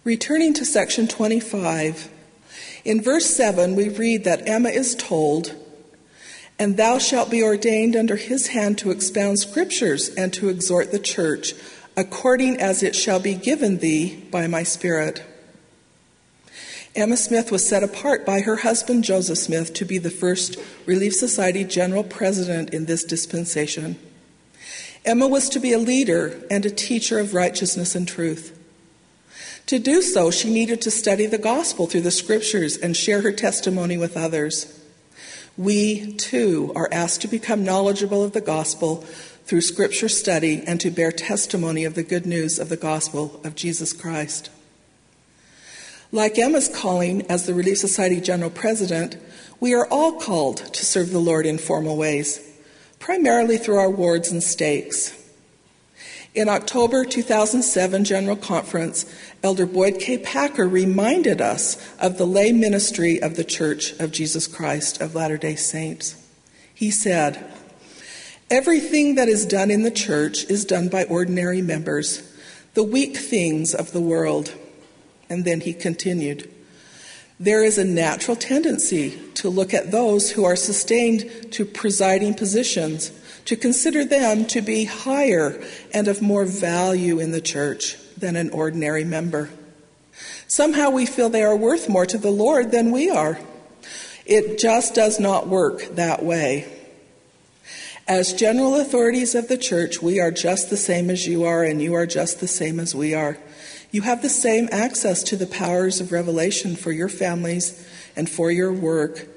Returning 0.04 0.54
to 0.56 0.66
section 0.66 1.08
25, 1.08 2.10
in 2.84 3.02
verse 3.02 3.28
7, 3.28 3.76
we 3.76 3.88
read 3.88 4.26
that 4.26 4.48
Emma 4.48 4.70
is 4.70 4.96
told, 4.96 5.56
And 6.60 6.76
thou 6.76 6.98
shalt 6.98 7.32
be 7.32 7.42
ordained 7.42 7.96
under 7.96 8.18
his 8.18 8.48
hand 8.48 8.78
to 8.80 8.92
expound 8.92 9.40
scriptures 9.40 10.10
and 10.10 10.34
to 10.34 10.50
exhort 10.50 10.92
the 10.92 11.00
church, 11.00 11.54
according 11.96 12.60
as 12.60 12.84
it 12.84 12.96
shall 12.96 13.20
be 13.20 13.36
given 13.36 13.78
thee 13.78 14.26
by 14.30 14.48
my 14.48 14.64
Spirit. 14.64 15.24
Emma 16.96 17.18
Smith 17.18 17.52
was 17.52 17.68
set 17.68 17.82
apart 17.82 18.26
by 18.26 18.42
her 18.42 18.58
husband 18.58 19.04
Joseph 19.04 19.38
Smith 19.38 19.74
to 19.74 19.86
be 19.86 19.98
the 19.98 20.12
first 20.12 20.58
Relief 20.86 21.16
Society 21.16 21.64
general 21.64 22.04
president 22.04 22.72
in 22.72 22.86
this 22.86 23.04
dispensation. 23.04 23.98
Emma 25.06 25.28
was 25.28 25.50
to 25.50 25.60
be 25.60 25.74
a 25.74 25.78
leader 25.78 26.42
and 26.50 26.66
a 26.66 26.70
teacher 26.70 27.20
of 27.20 27.34
righteousness 27.34 27.94
and 27.94 28.08
truth. 28.08 28.58
To 29.68 29.80
do 29.80 30.02
so, 30.02 30.32
she 30.32 30.54
needed 30.54 30.82
to 30.82 30.92
study 30.92 31.26
the 31.26 31.38
gospel 31.38 31.88
through 31.88 32.02
the 32.02 32.12
scriptures 32.12 32.78
and 32.78 32.96
share 32.96 33.22
her 33.22 33.32
testimony 33.32 33.98
with 33.98 34.16
others. 34.16 34.80
We, 35.58 36.14
too, 36.14 36.72
are 36.76 36.90
asked 36.92 37.22
to 37.22 37.28
become 37.28 37.64
knowledgeable 37.64 38.24
of 38.24 38.34
the 38.34 38.42
gospel 38.42 38.98
through 39.46 39.62
scripture 39.62 40.10
study 40.10 40.64
and 40.66 40.80
to 40.82 40.90
bear 40.90 41.12
testimony 41.12 41.84
of 41.86 41.96
the 41.96 42.04
good 42.04 42.26
news 42.26 42.58
of 42.58 42.70
the 42.70 42.78
gospel 42.78 43.42
of 43.44 43.56
Jesus 43.56 43.94
Christ. 43.94 44.50
Like 46.12 46.38
Emma's 46.38 46.70
calling 46.70 47.24
as 47.30 47.46
the 47.46 47.54
Relief 47.54 47.78
Society 47.78 48.22
General 48.22 48.50
President, 48.50 49.18
we 49.60 49.74
are 49.74 49.88
all 49.88 50.14
called 50.20 50.58
to 50.58 50.86
serve 50.86 51.12
the 51.12 51.20
Lord 51.20 51.46
in 51.46 51.58
formal 51.58 51.98
ways 51.98 52.53
primarily 53.04 53.58
through 53.58 53.76
our 53.76 53.90
wards 53.90 54.32
and 54.32 54.42
stakes. 54.42 55.12
In 56.34 56.48
October 56.48 57.04
2007 57.04 58.06
General 58.06 58.38
Conference, 58.38 59.06
Elder 59.44 59.66
Boyd 59.66 60.00
K. 60.00 60.18
Packer 60.18 60.66
reminded 60.66 61.42
us 61.42 61.76
of 62.00 62.18
the 62.18 62.26
lay 62.26 62.54
ministry 62.54 63.22
of 63.22 63.36
the 63.36 63.44
Church 63.44 63.92
of 64.00 64.14
Jesus 64.14 64.48
Christ 64.48 65.02
of 65.02 65.16
Latter 65.16 65.38
day 65.38 65.56
Saints. 65.56 66.16
He 66.74 66.92
said, 66.92 67.46
Everything 68.50 69.16
that 69.16 69.28
is 69.28 69.46
done 69.46 69.70
in 69.70 69.84
the 69.84 69.92
church 69.92 70.46
is 70.46 70.64
done 70.64 70.88
by 70.88 71.04
ordinary 71.04 71.62
members, 71.62 72.24
the 72.74 72.86
weak 72.86 73.18
things 73.18 73.76
of 73.76 73.92
the 73.92 74.02
world. 74.02 74.54
And 75.30 75.44
then 75.44 75.60
he 75.60 75.74
continued, 75.74 76.50
there 77.40 77.64
is 77.64 77.78
a 77.78 77.84
natural 77.84 78.38
tendency 78.38 79.20
to 79.36 79.50
look 79.50 79.74
at 79.74 79.92
those 79.92 80.32
who 80.32 80.44
are 80.46 80.56
sustained 80.56 81.52
to 81.52 81.66
presiding 81.66 82.34
positions, 82.34 83.12
to 83.46 83.56
consider 83.56 84.06
them 84.06 84.46
to 84.46 84.62
be 84.62 84.86
higher 84.86 85.62
and 85.94 86.08
of 86.08 86.22
more 86.22 86.46
value 86.46 87.20
in 87.20 87.32
the 87.32 87.42
church 87.42 87.98
than 88.18 88.36
an 88.36 88.50
ordinary 88.52 89.04
member. 89.04 89.50
Somehow 90.48 90.92
we 90.92 91.06
feel 91.06 91.30
they 91.30 91.44
are 91.44 91.56
worth 91.56 91.90
more 91.90 92.06
to 92.06 92.18
the 92.18 92.32
Lord 92.32 92.72
than 92.72 92.92
we 92.92 93.10
are. 93.10 93.40
It 94.26 94.60
just 94.60 94.94
does 94.94 95.20
not 95.20 95.48
work 95.48 95.84
that 95.96 96.24
way. 96.24 96.72
As 98.08 98.34
general 98.34 98.76
authorities 98.76 99.34
of 99.34 99.48
the 99.48 99.58
church, 99.58 100.02
we 100.02 100.20
are 100.20 100.32
just 100.32 100.70
the 100.70 100.78
same 100.78 101.10
as 101.10 101.26
you 101.26 101.46
are, 101.46 101.64
and 101.64 101.82
you 101.82 101.94
are 101.94 102.06
just 102.06 102.40
the 102.40 102.48
same 102.48 102.80
as 102.80 102.94
we 102.94 103.14
are. 103.14 103.38
You 103.94 104.02
have 104.02 104.24
the 104.24 104.30
same 104.30 104.70
access 104.72 105.22
to 105.22 105.36
the 105.36 105.46
powers 105.46 106.02
of 106.02 106.12
revelation 106.12 106.76
for 106.76 106.92
your 106.92 107.08
families 107.08 107.88
and 108.16 108.28
for 108.28 108.50
your 108.50 108.74
work 108.74 109.28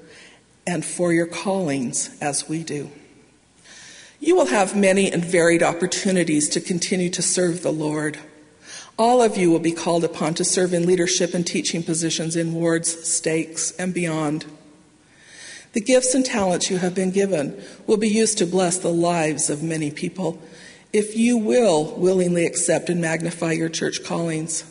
and 0.67 0.83
for 0.83 1.13
your 1.13 1.27
callings 1.27 2.17
as 2.23 2.49
we 2.49 2.65
do. 2.65 2.91
You 4.19 4.35
will 4.35 4.47
have 4.47 4.75
many 4.75 5.13
and 5.13 5.23
varied 5.23 5.63
opportunities 5.63 6.49
to 6.49 6.63
continue 6.63 7.11
to 7.11 7.21
serve 7.21 7.63
the 7.63 7.71
Lord. 7.71 8.19
All 8.99 9.21
of 9.21 9.37
you 9.37 9.51
will 9.51 9.59
be 9.59 9.73
called 9.73 10.05
upon 10.05 10.33
to 10.35 10.45
serve 10.45 10.73
in 10.73 10.87
leadership 10.87 11.35
and 11.35 11.47
teaching 11.47 11.83
positions 11.83 12.35
in 12.35 12.55
wards, 12.55 13.07
stakes, 13.07 13.73
and 13.73 13.93
beyond. 13.93 14.47
The 15.75 15.83
gifts 15.83 16.15
and 16.15 16.25
talents 16.25 16.71
you 16.71 16.79
have 16.79 16.95
been 16.95 17.11
given 17.11 17.63
will 17.87 17.99
be 17.99 18.09
used 18.09 18.39
to 18.39 18.47
bless 18.47 18.79
the 18.79 18.89
lives 18.89 19.51
of 19.51 19.63
many 19.63 19.91
people 19.91 20.41
if 20.97 21.15
you 21.15 21.37
will 21.37 21.95
willingly 21.99 22.47
accept 22.47 22.89
and 22.89 23.03
magnify 23.03 23.53
your 23.53 23.69
church 23.69 24.03
callings. 24.03 24.65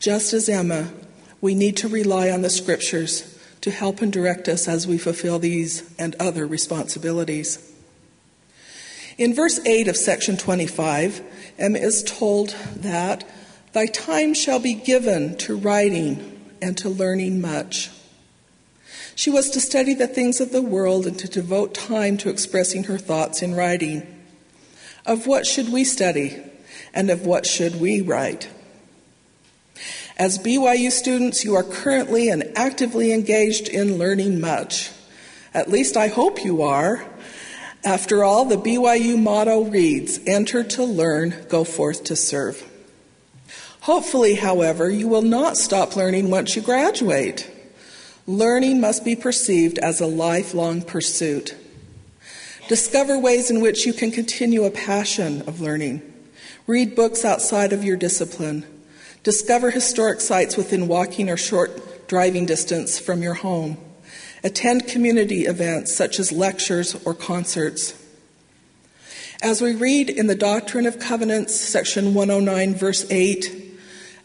Just 0.00 0.32
as 0.32 0.48
Emma, 0.48 0.92
we 1.40 1.54
need 1.54 1.76
to 1.76 1.86
rely 1.86 2.28
on 2.28 2.42
the 2.42 2.50
scriptures 2.50 3.38
to 3.60 3.70
help 3.70 4.02
and 4.02 4.12
direct 4.12 4.48
us 4.48 4.66
as 4.66 4.88
we 4.88 4.98
fulfill 4.98 5.38
these 5.38 5.94
and 5.96 6.16
other 6.18 6.44
responsibilities. 6.44 7.72
In 9.16 9.32
verse 9.32 9.64
8 9.64 9.86
of 9.86 9.96
section 9.96 10.36
25, 10.36 11.22
Emma 11.56 11.78
is 11.78 12.02
told 12.02 12.56
that 12.74 13.22
Thy 13.72 13.86
time 13.86 14.34
shall 14.34 14.58
be 14.58 14.74
given 14.74 15.36
to 15.38 15.56
writing 15.56 16.56
and 16.60 16.76
to 16.78 16.88
learning 16.88 17.40
much. 17.40 17.90
She 19.14 19.30
was 19.30 19.50
to 19.50 19.60
study 19.60 19.94
the 19.94 20.08
things 20.08 20.40
of 20.40 20.50
the 20.50 20.62
world 20.62 21.06
and 21.06 21.16
to 21.20 21.28
devote 21.28 21.74
time 21.74 22.16
to 22.18 22.28
expressing 22.28 22.84
her 22.84 22.98
thoughts 22.98 23.40
in 23.40 23.54
writing. 23.54 24.17
Of 25.08 25.26
what 25.26 25.46
should 25.46 25.72
we 25.72 25.84
study 25.84 26.36
and 26.92 27.08
of 27.08 27.24
what 27.24 27.46
should 27.46 27.80
we 27.80 28.02
write? 28.02 28.46
As 30.18 30.38
BYU 30.38 30.90
students, 30.92 31.46
you 31.46 31.54
are 31.54 31.62
currently 31.62 32.28
and 32.28 32.52
actively 32.54 33.14
engaged 33.14 33.68
in 33.68 33.96
learning 33.96 34.38
much. 34.38 34.90
At 35.54 35.70
least 35.70 35.96
I 35.96 36.08
hope 36.08 36.44
you 36.44 36.60
are. 36.60 37.06
After 37.82 38.22
all, 38.22 38.44
the 38.44 38.58
BYU 38.58 39.18
motto 39.18 39.64
reads 39.64 40.20
Enter 40.26 40.62
to 40.62 40.84
learn, 40.84 41.46
go 41.48 41.64
forth 41.64 42.04
to 42.04 42.14
serve. 42.14 42.62
Hopefully, 43.80 44.34
however, 44.34 44.90
you 44.90 45.08
will 45.08 45.22
not 45.22 45.56
stop 45.56 45.96
learning 45.96 46.28
once 46.28 46.54
you 46.54 46.60
graduate. 46.60 47.50
Learning 48.26 48.78
must 48.78 49.06
be 49.06 49.16
perceived 49.16 49.78
as 49.78 50.02
a 50.02 50.06
lifelong 50.06 50.82
pursuit. 50.82 51.54
Discover 52.68 53.18
ways 53.18 53.50
in 53.50 53.62
which 53.62 53.86
you 53.86 53.94
can 53.94 54.10
continue 54.10 54.64
a 54.64 54.70
passion 54.70 55.40
of 55.48 55.62
learning. 55.62 56.02
Read 56.66 56.94
books 56.94 57.24
outside 57.24 57.72
of 57.72 57.82
your 57.82 57.96
discipline. 57.96 58.66
Discover 59.22 59.70
historic 59.70 60.20
sites 60.20 60.58
within 60.58 60.86
walking 60.86 61.30
or 61.30 61.38
short 61.38 62.06
driving 62.08 62.44
distance 62.44 62.98
from 62.98 63.22
your 63.22 63.32
home. 63.32 63.78
Attend 64.44 64.86
community 64.86 65.46
events 65.46 65.96
such 65.96 66.18
as 66.18 66.30
lectures 66.30 66.94
or 67.06 67.14
concerts. 67.14 67.94
As 69.40 69.62
we 69.62 69.74
read 69.74 70.10
in 70.10 70.26
the 70.26 70.34
Doctrine 70.34 70.84
and 70.84 71.00
Covenants, 71.00 71.54
section 71.54 72.12
109, 72.12 72.74
verse 72.74 73.06
8, 73.10 73.78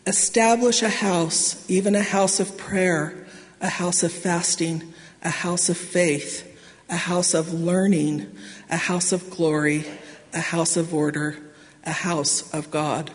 establish 0.06 0.82
a 0.82 0.90
house, 0.90 1.66
even 1.70 1.96
a 1.96 2.02
house 2.02 2.42
of 2.42 2.58
prayer, 2.58 3.26
a 3.62 3.70
house 3.70 4.04
of 4.04 4.12
fasting, 4.12 4.94
a 5.22 5.30
house 5.30 5.70
of 5.70 5.78
faith, 5.78 6.53
a 6.94 6.96
house 6.96 7.34
of 7.34 7.52
learning, 7.52 8.32
a 8.70 8.78
house 8.78 9.12
of 9.12 9.28
glory, 9.32 9.84
a 10.32 10.40
house 10.40 10.78
of 10.78 10.94
order, 10.94 11.36
a 11.84 11.92
house 11.92 12.54
of 12.54 12.70
God. 12.70 13.10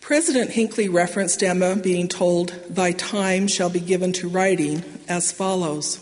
President 0.00 0.52
Hinckley 0.52 0.88
referenced 0.88 1.42
Emma 1.42 1.74
being 1.74 2.06
told, 2.06 2.50
Thy 2.70 2.92
time 2.92 3.48
shall 3.48 3.70
be 3.70 3.80
given 3.80 4.12
to 4.12 4.28
writing, 4.28 4.84
as 5.08 5.32
follows 5.32 5.98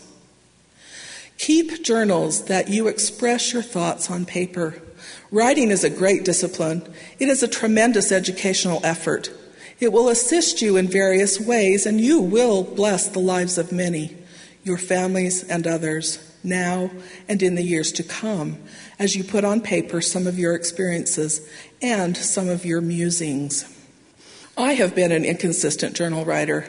Keep 1.39 1.83
journals 1.83 2.45
that 2.45 2.69
you 2.69 2.87
express 2.87 3.51
your 3.51 3.63
thoughts 3.63 4.11
on 4.11 4.25
paper. 4.25 4.79
Writing 5.31 5.71
is 5.71 5.83
a 5.83 5.89
great 5.89 6.23
discipline, 6.23 6.83
it 7.17 7.29
is 7.29 7.41
a 7.41 7.47
tremendous 7.47 8.11
educational 8.11 8.79
effort. 8.83 9.31
It 9.79 9.91
will 9.91 10.09
assist 10.09 10.61
you 10.61 10.77
in 10.77 10.87
various 10.87 11.39
ways, 11.39 11.87
and 11.87 11.99
you 11.99 12.21
will 12.21 12.63
bless 12.63 13.07
the 13.07 13.17
lives 13.17 13.57
of 13.57 13.71
many, 13.71 14.15
your 14.63 14.77
families 14.77 15.43
and 15.43 15.67
others, 15.67 16.19
now 16.43 16.91
and 17.27 17.41
in 17.41 17.55
the 17.55 17.63
years 17.63 17.91
to 17.93 18.03
come, 18.03 18.57
as 18.99 19.15
you 19.15 19.23
put 19.23 19.43
on 19.43 19.61
paper 19.61 20.01
some 20.01 20.27
of 20.27 20.39
your 20.39 20.55
experiences 20.55 21.47
and 21.81 22.15
some 22.15 22.49
of 22.49 22.65
your 22.65 22.81
musings. 22.81 23.69
I 24.57 24.73
have 24.73 24.93
been 24.93 25.11
an 25.11 25.25
inconsistent 25.25 25.95
journal 25.95 26.25
writer. 26.25 26.67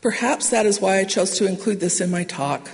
Perhaps 0.00 0.50
that 0.50 0.66
is 0.66 0.80
why 0.80 0.98
I 0.98 1.04
chose 1.04 1.36
to 1.38 1.46
include 1.46 1.80
this 1.80 2.00
in 2.00 2.10
my 2.10 2.24
talk. 2.24 2.70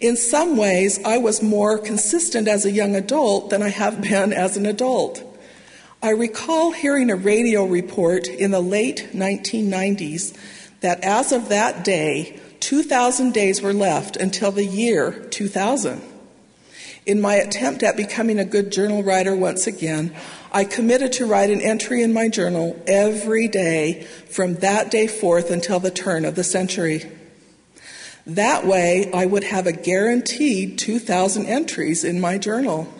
In 0.00 0.16
some 0.16 0.56
ways, 0.56 1.02
I 1.04 1.18
was 1.18 1.42
more 1.42 1.78
consistent 1.78 2.48
as 2.48 2.64
a 2.64 2.70
young 2.70 2.94
adult 2.94 3.50
than 3.50 3.62
I 3.62 3.68
have 3.68 4.00
been 4.00 4.32
as 4.32 4.56
an 4.56 4.66
adult. 4.66 5.22
I 6.02 6.10
recall 6.10 6.70
hearing 6.70 7.10
a 7.10 7.16
radio 7.16 7.64
report 7.64 8.28
in 8.28 8.52
the 8.52 8.60
late 8.60 9.10
1990s 9.12 10.36
that 10.80 11.00
as 11.00 11.32
of 11.32 11.48
that 11.48 11.84
day, 11.84 12.40
2,000 12.60 13.32
days 13.32 13.62
were 13.62 13.72
left 13.72 14.16
until 14.16 14.52
the 14.52 14.64
year 14.64 15.12
2000. 15.30 16.02
In 17.06 17.20
my 17.20 17.36
attempt 17.36 17.82
at 17.82 17.96
becoming 17.96 18.38
a 18.38 18.44
good 18.44 18.70
journal 18.70 19.02
writer 19.02 19.34
once 19.34 19.66
again, 19.66 20.14
I 20.52 20.64
committed 20.64 21.12
to 21.14 21.26
write 21.26 21.50
an 21.50 21.60
entry 21.60 22.02
in 22.02 22.12
my 22.12 22.28
journal 22.28 22.80
every 22.86 23.48
day 23.48 24.02
from 24.28 24.56
that 24.56 24.90
day 24.90 25.06
forth 25.06 25.50
until 25.50 25.80
the 25.80 25.90
turn 25.90 26.24
of 26.24 26.34
the 26.34 26.44
century. 26.44 27.10
That 28.26 28.66
way, 28.66 29.10
I 29.14 29.24
would 29.24 29.44
have 29.44 29.66
a 29.66 29.72
guaranteed 29.72 30.78
2,000 30.78 31.46
entries 31.46 32.04
in 32.04 32.20
my 32.20 32.36
journal. 32.36 32.92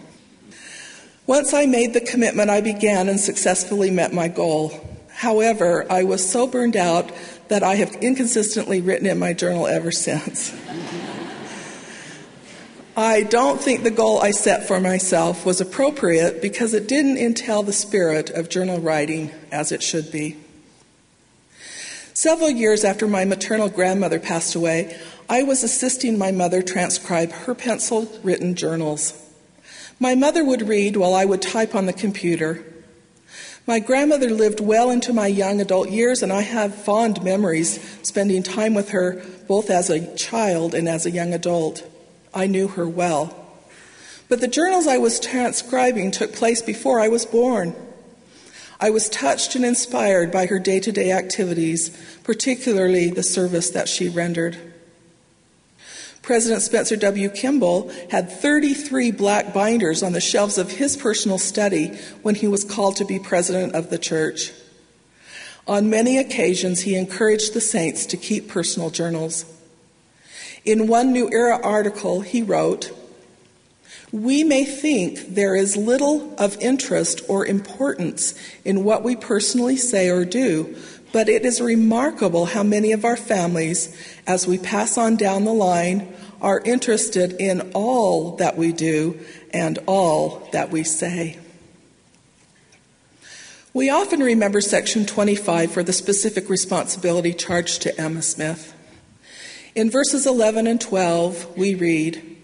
Once 1.27 1.53
I 1.53 1.67
made 1.67 1.93
the 1.93 2.01
commitment, 2.01 2.49
I 2.49 2.63
began 2.63 3.11
and 3.11 3.21
successfully 3.21 3.91
met 3.91 4.15
my 4.15 4.29
goal. 4.29 4.73
However, 5.11 5.85
I 5.91 6.05
was 6.05 6.27
so 6.27 6.47
burned 6.47 6.77
out 6.77 7.11
that 7.49 7.63
I 7.63 7.77
have 7.77 7.95
inconsistently 7.97 8.81
written 8.81 9.07
in 9.07 9.19
my 9.19 9.33
journal 9.33 9.67
ever 9.67 9.91
since. 9.91 10.55
I 12.97 13.23
don't 13.23 13.61
think 13.61 13.85
the 13.85 13.93
goal 13.93 14.21
I 14.21 14.33
set 14.33 14.67
for 14.67 14.81
myself 14.81 15.47
was 15.47 15.61
appropriate 15.61 16.43
because 16.43 16.75
it 16.75 16.89
didn't 16.89 17.19
entail 17.19 17.63
the 17.63 17.73
spirit 17.73 18.29
of 18.31 18.49
journal 18.49 18.81
writing 18.81 19.31
as 19.53 19.71
it 19.71 19.85
should 19.85 20.11
be. 20.11 20.37
Several 22.13 22.51
years 22.51 22.83
after 22.83 23.07
my 23.07 23.25
maternal 23.25 23.69
grandmother 23.69 24.19
passed 24.19 24.57
away, 24.57 24.99
I 25.29 25.45
was 25.45 25.63
assisting 25.63 26.19
my 26.19 26.33
mother 26.33 26.61
transcribe 26.61 27.31
her 27.31 27.55
pencil 27.55 28.11
written 28.25 28.57
journals. 28.57 29.15
My 30.01 30.17
mother 30.17 30.45
would 30.45 30.67
read 30.67 30.97
while 30.97 31.15
I 31.15 31.25
would 31.25 31.41
type 31.41 31.77
on 31.77 31.87
the 31.87 31.93
computer. 31.93 32.65
My 33.69 33.81
grandmother 33.81 34.31
lived 34.31 34.61
well 34.61 34.89
into 34.89 35.13
my 35.13 35.27
young 35.27 35.61
adult 35.61 35.91
years, 35.91 36.23
and 36.23 36.33
I 36.33 36.41
have 36.41 36.75
fond 36.75 37.23
memories 37.23 37.79
spending 38.03 38.43
time 38.43 38.73
with 38.73 38.89
her 38.93 39.23
both 39.47 39.69
as 39.69 39.91
a 39.91 40.17
child 40.17 40.75
and 40.75 40.89
as 40.89 41.05
a 41.05 41.11
young 41.11 41.35
adult. 41.35 41.87
I 42.33 42.47
knew 42.47 42.69
her 42.69 42.89
well. 42.89 43.37
But 44.31 44.41
the 44.41 44.49
journals 44.49 44.87
I 44.87 44.97
was 44.97 45.21
transcribing 45.21 46.13
took 46.13 46.33
place 46.33 46.63
before 46.63 46.99
I 46.99 47.09
was 47.09 47.27
born. 47.27 47.77
I 48.81 48.89
was 48.89 49.11
touched 49.11 49.55
and 49.55 49.67
inspired 49.67 50.33
by 50.33 50.47
her 50.47 50.59
day 50.59 50.81
to 50.81 50.91
day 50.91 51.13
activities, 51.13 51.91
particularly 52.25 53.11
the 53.11 53.23
service 53.23 53.69
that 53.73 53.87
she 53.87 54.09
rendered. 54.09 54.57
President 56.23 56.63
Spencer 56.63 56.97
W. 56.97 57.29
Kimball 57.31 57.91
had 58.11 58.31
33 58.31 59.13
black 59.13 59.55
binders 59.55 60.03
on 60.03 60.13
the 60.13 60.21
shelves 60.21 60.59
of 60.59 60.73
his 60.73 60.97
personal 60.97 61.39
study 61.39 61.89
when 62.23 62.35
he 62.35 62.47
was 62.47 62.65
called 62.65 62.97
to 62.97 63.05
be 63.05 63.19
president 63.19 63.75
of 63.75 63.91
the 63.91 63.99
church. 63.99 64.53
On 65.67 65.91
many 65.91 66.19
occasions, 66.19 66.81
he 66.81 66.97
encouraged 66.97 67.53
the 67.53 67.61
saints 67.61 68.07
to 68.07 68.17
keep 68.17 68.49
personal 68.49 68.91
journals. 68.91 69.45
In 70.65 70.87
one 70.87 71.13
New 71.13 71.31
Era 71.31 71.61
article, 71.63 72.23
he 72.23 72.43
wrote, 72.43 72.91
we 74.11 74.43
may 74.43 74.65
think 74.65 75.35
there 75.35 75.55
is 75.55 75.77
little 75.77 76.35
of 76.39 76.57
interest 76.61 77.21
or 77.29 77.45
importance 77.45 78.35
in 78.65 78.83
what 78.83 79.03
we 79.03 79.15
personally 79.15 79.77
say 79.77 80.09
or 80.09 80.25
do, 80.25 80.75
but 81.13 81.29
it 81.29 81.45
is 81.45 81.61
remarkable 81.61 82.47
how 82.47 82.63
many 82.63 82.93
of 82.93 83.05
our 83.05 83.17
families, 83.17 83.97
as 84.27 84.47
we 84.47 84.59
pass 84.59 84.99
on 84.99 85.17
down 85.17 85.45
the 85.45 85.53
line, 85.53 86.13
are 86.41 86.61
interested 86.61 87.33
in 87.41 87.73
all 87.75 88.37
that 88.37 88.57
we 88.57 88.73
do 88.73 89.19
and 89.53 89.79
all 89.87 90.49
that 90.53 90.71
we 90.71 90.85
say. 90.85 91.39
We 93.75 93.91
often 93.91 94.21
remember 94.21 94.61
Section 94.61 95.07
25 95.07 95.71
for 95.71 95.83
the 95.83 95.93
specific 95.93 96.49
responsibility 96.49 97.33
charged 97.33 97.83
to 97.83 98.01
Emma 98.01 98.23
Smith. 98.23 98.75
In 99.75 99.91
verses 99.91 100.27
11 100.27 100.67
and 100.67 100.81
12, 100.81 101.57
we 101.57 101.75
read, 101.75 102.37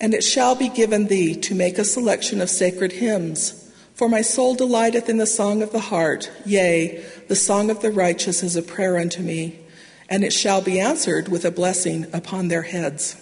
And 0.00 0.12
it 0.12 0.24
shall 0.24 0.54
be 0.54 0.68
given 0.68 1.06
thee 1.06 1.34
to 1.36 1.54
make 1.54 1.78
a 1.78 1.84
selection 1.84 2.40
of 2.40 2.50
sacred 2.50 2.92
hymns. 2.92 3.63
For 3.94 4.08
my 4.08 4.22
soul 4.22 4.56
delighteth 4.56 5.08
in 5.08 5.18
the 5.18 5.26
song 5.26 5.62
of 5.62 5.70
the 5.70 5.78
heart, 5.78 6.28
yea, 6.44 7.04
the 7.28 7.36
song 7.36 7.70
of 7.70 7.80
the 7.80 7.92
righteous 7.92 8.42
is 8.42 8.56
a 8.56 8.62
prayer 8.62 8.98
unto 8.98 9.22
me, 9.22 9.60
and 10.08 10.24
it 10.24 10.32
shall 10.32 10.60
be 10.60 10.80
answered 10.80 11.28
with 11.28 11.44
a 11.44 11.52
blessing 11.52 12.06
upon 12.12 12.48
their 12.48 12.62
heads. 12.62 13.14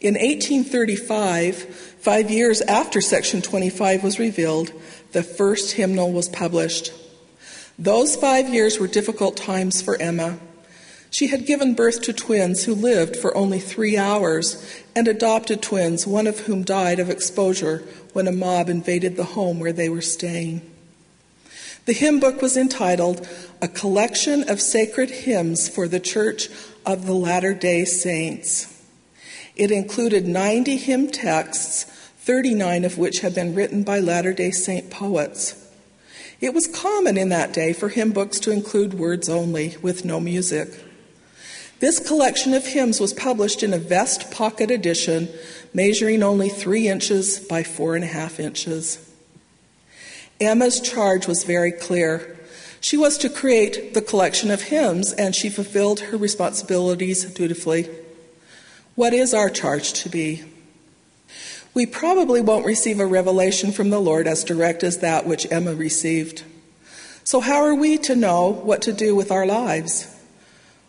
In 0.00 0.14
1835, 0.14 1.56
five 2.00 2.30
years 2.30 2.62
after 2.62 3.02
Section 3.02 3.42
25 3.42 4.02
was 4.02 4.18
revealed, 4.18 4.72
the 5.12 5.22
first 5.22 5.72
hymnal 5.72 6.10
was 6.10 6.30
published. 6.30 6.90
Those 7.78 8.16
five 8.16 8.48
years 8.48 8.78
were 8.78 8.88
difficult 8.88 9.36
times 9.36 9.82
for 9.82 10.00
Emma. 10.00 10.38
She 11.10 11.28
had 11.28 11.46
given 11.46 11.74
birth 11.74 12.02
to 12.02 12.12
twins 12.12 12.64
who 12.64 12.74
lived 12.74 13.16
for 13.16 13.36
only 13.36 13.58
three 13.58 13.96
hours 13.96 14.82
and 14.94 15.08
adopted 15.08 15.62
twins, 15.62 16.06
one 16.06 16.26
of 16.26 16.40
whom 16.40 16.62
died 16.62 16.98
of 16.98 17.10
exposure 17.10 17.82
when 18.12 18.26
a 18.26 18.32
mob 18.32 18.68
invaded 18.68 19.16
the 19.16 19.24
home 19.24 19.58
where 19.60 19.72
they 19.72 19.88
were 19.88 20.00
staying. 20.00 20.62
The 21.86 21.92
hymn 21.92 22.18
book 22.18 22.42
was 22.42 22.56
entitled 22.56 23.28
A 23.62 23.68
Collection 23.68 24.48
of 24.50 24.60
Sacred 24.60 25.10
Hymns 25.10 25.68
for 25.68 25.86
the 25.86 26.00
Church 26.00 26.48
of 26.84 27.06
the 27.06 27.14
Latter 27.14 27.54
day 27.54 27.84
Saints. 27.84 28.82
It 29.54 29.70
included 29.70 30.26
90 30.26 30.76
hymn 30.76 31.10
texts, 31.10 31.84
39 32.18 32.84
of 32.84 32.98
which 32.98 33.20
had 33.20 33.34
been 33.34 33.54
written 33.54 33.84
by 33.84 34.00
Latter 34.00 34.32
day 34.32 34.50
Saint 34.50 34.90
poets. 34.90 35.54
It 36.40 36.52
was 36.52 36.66
common 36.66 37.16
in 37.16 37.28
that 37.30 37.52
day 37.52 37.72
for 37.72 37.88
hymn 37.88 38.10
books 38.10 38.40
to 38.40 38.50
include 38.50 38.94
words 38.94 39.28
only, 39.28 39.76
with 39.80 40.04
no 40.04 40.20
music. 40.20 40.68
This 41.78 41.98
collection 41.98 42.54
of 42.54 42.66
hymns 42.66 43.00
was 43.00 43.12
published 43.12 43.62
in 43.62 43.74
a 43.74 43.78
vest 43.78 44.30
pocket 44.30 44.70
edition, 44.70 45.28
measuring 45.74 46.22
only 46.22 46.48
three 46.48 46.88
inches 46.88 47.38
by 47.38 47.62
four 47.62 47.94
and 47.94 48.04
a 48.04 48.08
half 48.08 48.40
inches. 48.40 49.12
Emma's 50.40 50.80
charge 50.80 51.26
was 51.26 51.44
very 51.44 51.72
clear. 51.72 52.36
She 52.80 52.96
was 52.96 53.18
to 53.18 53.28
create 53.28 53.92
the 53.92 54.00
collection 54.00 54.50
of 54.50 54.62
hymns, 54.62 55.12
and 55.12 55.34
she 55.34 55.50
fulfilled 55.50 56.00
her 56.00 56.16
responsibilities 56.16 57.24
dutifully. 57.24 57.90
What 58.94 59.12
is 59.12 59.34
our 59.34 59.50
charge 59.50 59.92
to 59.94 60.08
be? 60.08 60.44
We 61.74 61.84
probably 61.84 62.40
won't 62.40 62.64
receive 62.64 63.00
a 63.00 63.06
revelation 63.06 63.70
from 63.70 63.90
the 63.90 64.00
Lord 64.00 64.26
as 64.26 64.44
direct 64.44 64.82
as 64.82 64.98
that 64.98 65.26
which 65.26 65.46
Emma 65.52 65.74
received. 65.74 66.42
So, 67.22 67.40
how 67.40 67.62
are 67.62 67.74
we 67.74 67.98
to 67.98 68.16
know 68.16 68.48
what 68.48 68.80
to 68.82 68.94
do 68.94 69.14
with 69.14 69.30
our 69.30 69.44
lives? 69.44 70.15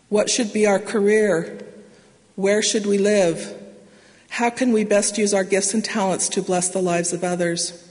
What 0.10 0.30
should 0.30 0.54
be 0.54 0.66
our 0.66 0.80
career? 0.80 1.60
Where 2.36 2.62
should 2.62 2.86
we 2.86 2.98
live? 2.98 3.54
How 4.30 4.50
can 4.50 4.72
we 4.72 4.84
best 4.84 5.18
use 5.18 5.34
our 5.34 5.44
gifts 5.44 5.74
and 5.74 5.84
talents 5.84 6.30
to 6.30 6.42
bless 6.42 6.70
the 6.70 6.82
lives 6.82 7.14
of 7.14 7.24
others? 7.24 7.84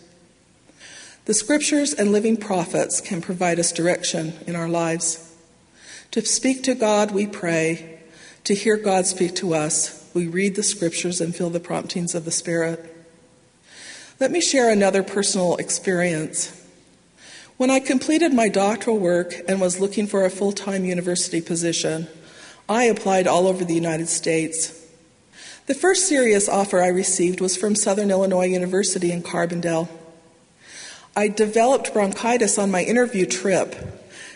The 1.24 1.34
scriptures 1.34 1.92
and 1.92 2.12
living 2.12 2.36
prophets 2.36 3.00
can 3.00 3.20
provide 3.20 3.58
us 3.58 3.72
direction 3.72 4.34
in 4.46 4.54
our 4.54 4.68
lives. 4.68 5.34
To 6.12 6.24
speak 6.24 6.62
to 6.62 6.74
God, 6.74 7.10
we 7.10 7.26
pray. 7.26 7.98
To 8.44 8.54
hear 8.54 8.76
God 8.76 9.06
speak 9.06 9.34
to 9.36 9.54
us, 9.54 10.08
we 10.14 10.28
read 10.28 10.54
the 10.54 10.62
scriptures 10.62 11.20
and 11.20 11.34
feel 11.34 11.50
the 11.50 11.58
promptings 11.58 12.14
of 12.14 12.24
the 12.24 12.30
Spirit. 12.30 12.94
Let 14.20 14.30
me 14.30 14.40
share 14.40 14.70
another 14.70 15.02
personal 15.02 15.56
experience. 15.56 16.65
When 17.56 17.70
I 17.70 17.80
completed 17.80 18.34
my 18.34 18.50
doctoral 18.50 18.98
work 18.98 19.34
and 19.48 19.62
was 19.62 19.80
looking 19.80 20.06
for 20.06 20.26
a 20.26 20.30
full 20.30 20.52
time 20.52 20.84
university 20.84 21.40
position, 21.40 22.06
I 22.68 22.84
applied 22.84 23.26
all 23.26 23.46
over 23.46 23.64
the 23.64 23.74
United 23.74 24.08
States. 24.08 24.78
The 25.66 25.74
first 25.74 26.06
serious 26.06 26.50
offer 26.50 26.82
I 26.82 26.88
received 26.88 27.40
was 27.40 27.56
from 27.56 27.74
Southern 27.74 28.10
Illinois 28.10 28.46
University 28.48 29.10
in 29.10 29.22
Carbondale. 29.22 29.88
I 31.16 31.28
developed 31.28 31.94
bronchitis 31.94 32.58
on 32.58 32.70
my 32.70 32.82
interview 32.82 33.24
trip. 33.24 33.74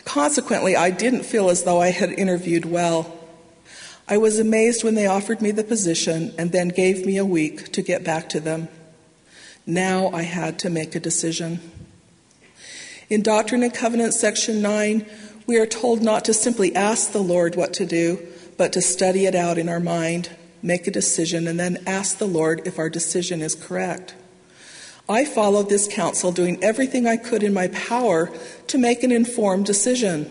Consequently, 0.06 0.74
I 0.74 0.90
didn't 0.90 1.24
feel 1.24 1.50
as 1.50 1.64
though 1.64 1.78
I 1.78 1.90
had 1.90 2.10
interviewed 2.10 2.64
well. 2.64 3.18
I 4.08 4.16
was 4.16 4.38
amazed 4.38 4.82
when 4.82 4.94
they 4.94 5.06
offered 5.06 5.42
me 5.42 5.50
the 5.50 5.62
position 5.62 6.34
and 6.38 6.52
then 6.52 6.68
gave 6.68 7.04
me 7.04 7.18
a 7.18 7.24
week 7.26 7.70
to 7.72 7.82
get 7.82 8.02
back 8.02 8.30
to 8.30 8.40
them. 8.40 8.68
Now 9.66 10.08
I 10.08 10.22
had 10.22 10.58
to 10.60 10.70
make 10.70 10.94
a 10.94 11.00
decision. 11.00 11.60
In 13.10 13.22
Doctrine 13.22 13.64
and 13.64 13.74
Covenants, 13.74 14.20
section 14.20 14.62
9, 14.62 15.04
we 15.44 15.58
are 15.58 15.66
told 15.66 16.00
not 16.00 16.24
to 16.26 16.32
simply 16.32 16.76
ask 16.76 17.10
the 17.10 17.18
Lord 17.18 17.56
what 17.56 17.72
to 17.74 17.84
do, 17.84 18.24
but 18.56 18.72
to 18.74 18.80
study 18.80 19.26
it 19.26 19.34
out 19.34 19.58
in 19.58 19.68
our 19.68 19.80
mind, 19.80 20.30
make 20.62 20.86
a 20.86 20.92
decision, 20.92 21.48
and 21.48 21.58
then 21.58 21.82
ask 21.88 22.18
the 22.18 22.28
Lord 22.28 22.62
if 22.66 22.78
our 22.78 22.88
decision 22.88 23.42
is 23.42 23.56
correct. 23.56 24.14
I 25.08 25.24
followed 25.24 25.68
this 25.68 25.92
counsel, 25.92 26.30
doing 26.30 26.62
everything 26.62 27.08
I 27.08 27.16
could 27.16 27.42
in 27.42 27.52
my 27.52 27.66
power 27.66 28.30
to 28.68 28.78
make 28.78 29.02
an 29.02 29.10
informed 29.10 29.66
decision. 29.66 30.30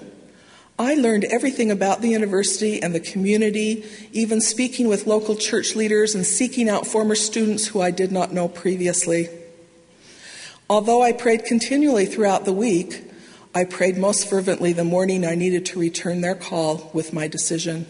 I 0.79 0.93
learned 0.93 1.25
everything 1.25 1.71
about 1.71 2.01
the 2.01 2.11
university 2.11 2.81
and 2.81 2.95
the 2.95 3.01
community, 3.01 3.83
even 4.13 4.39
speaking 4.39 4.87
with 4.87 5.05
local 5.05 5.35
church 5.35 5.75
leaders 5.75 6.15
and 6.15 6.25
seeking 6.25 6.69
out 6.69 6.87
former 6.87 7.15
students 7.15 7.67
who 7.67 7.81
I 7.81 7.91
did 7.91 8.13
not 8.13 8.31
know 8.31 8.47
previously. 8.47 9.27
Although 10.69 11.01
I 11.01 11.13
prayed 11.13 11.45
continually 11.45 12.05
throughout 12.05 12.45
the 12.45 12.53
week, 12.53 13.03
I 13.55 13.63
prayed 13.63 13.97
most 13.97 14.29
fervently 14.29 14.71
the 14.71 14.83
morning 14.83 15.25
I 15.25 15.33
needed 15.33 15.65
to 15.67 15.79
return 15.79 16.21
their 16.21 16.35
call 16.35 16.91
with 16.93 17.11
my 17.11 17.27
decision. 17.27 17.87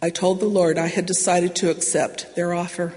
I 0.00 0.08
told 0.08 0.40
the 0.40 0.46
Lord 0.46 0.78
I 0.78 0.86
had 0.86 1.04
decided 1.04 1.54
to 1.56 1.70
accept 1.70 2.34
their 2.34 2.54
offer. 2.54 2.94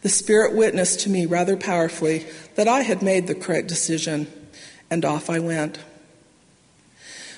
The 0.00 0.08
Spirit 0.08 0.54
witnessed 0.54 1.00
to 1.00 1.10
me 1.10 1.26
rather 1.26 1.54
powerfully 1.54 2.26
that 2.54 2.66
I 2.66 2.80
had 2.80 3.02
made 3.02 3.26
the 3.26 3.34
correct 3.34 3.68
decision, 3.68 4.26
and 4.90 5.04
off 5.04 5.28
I 5.28 5.38
went. 5.38 5.78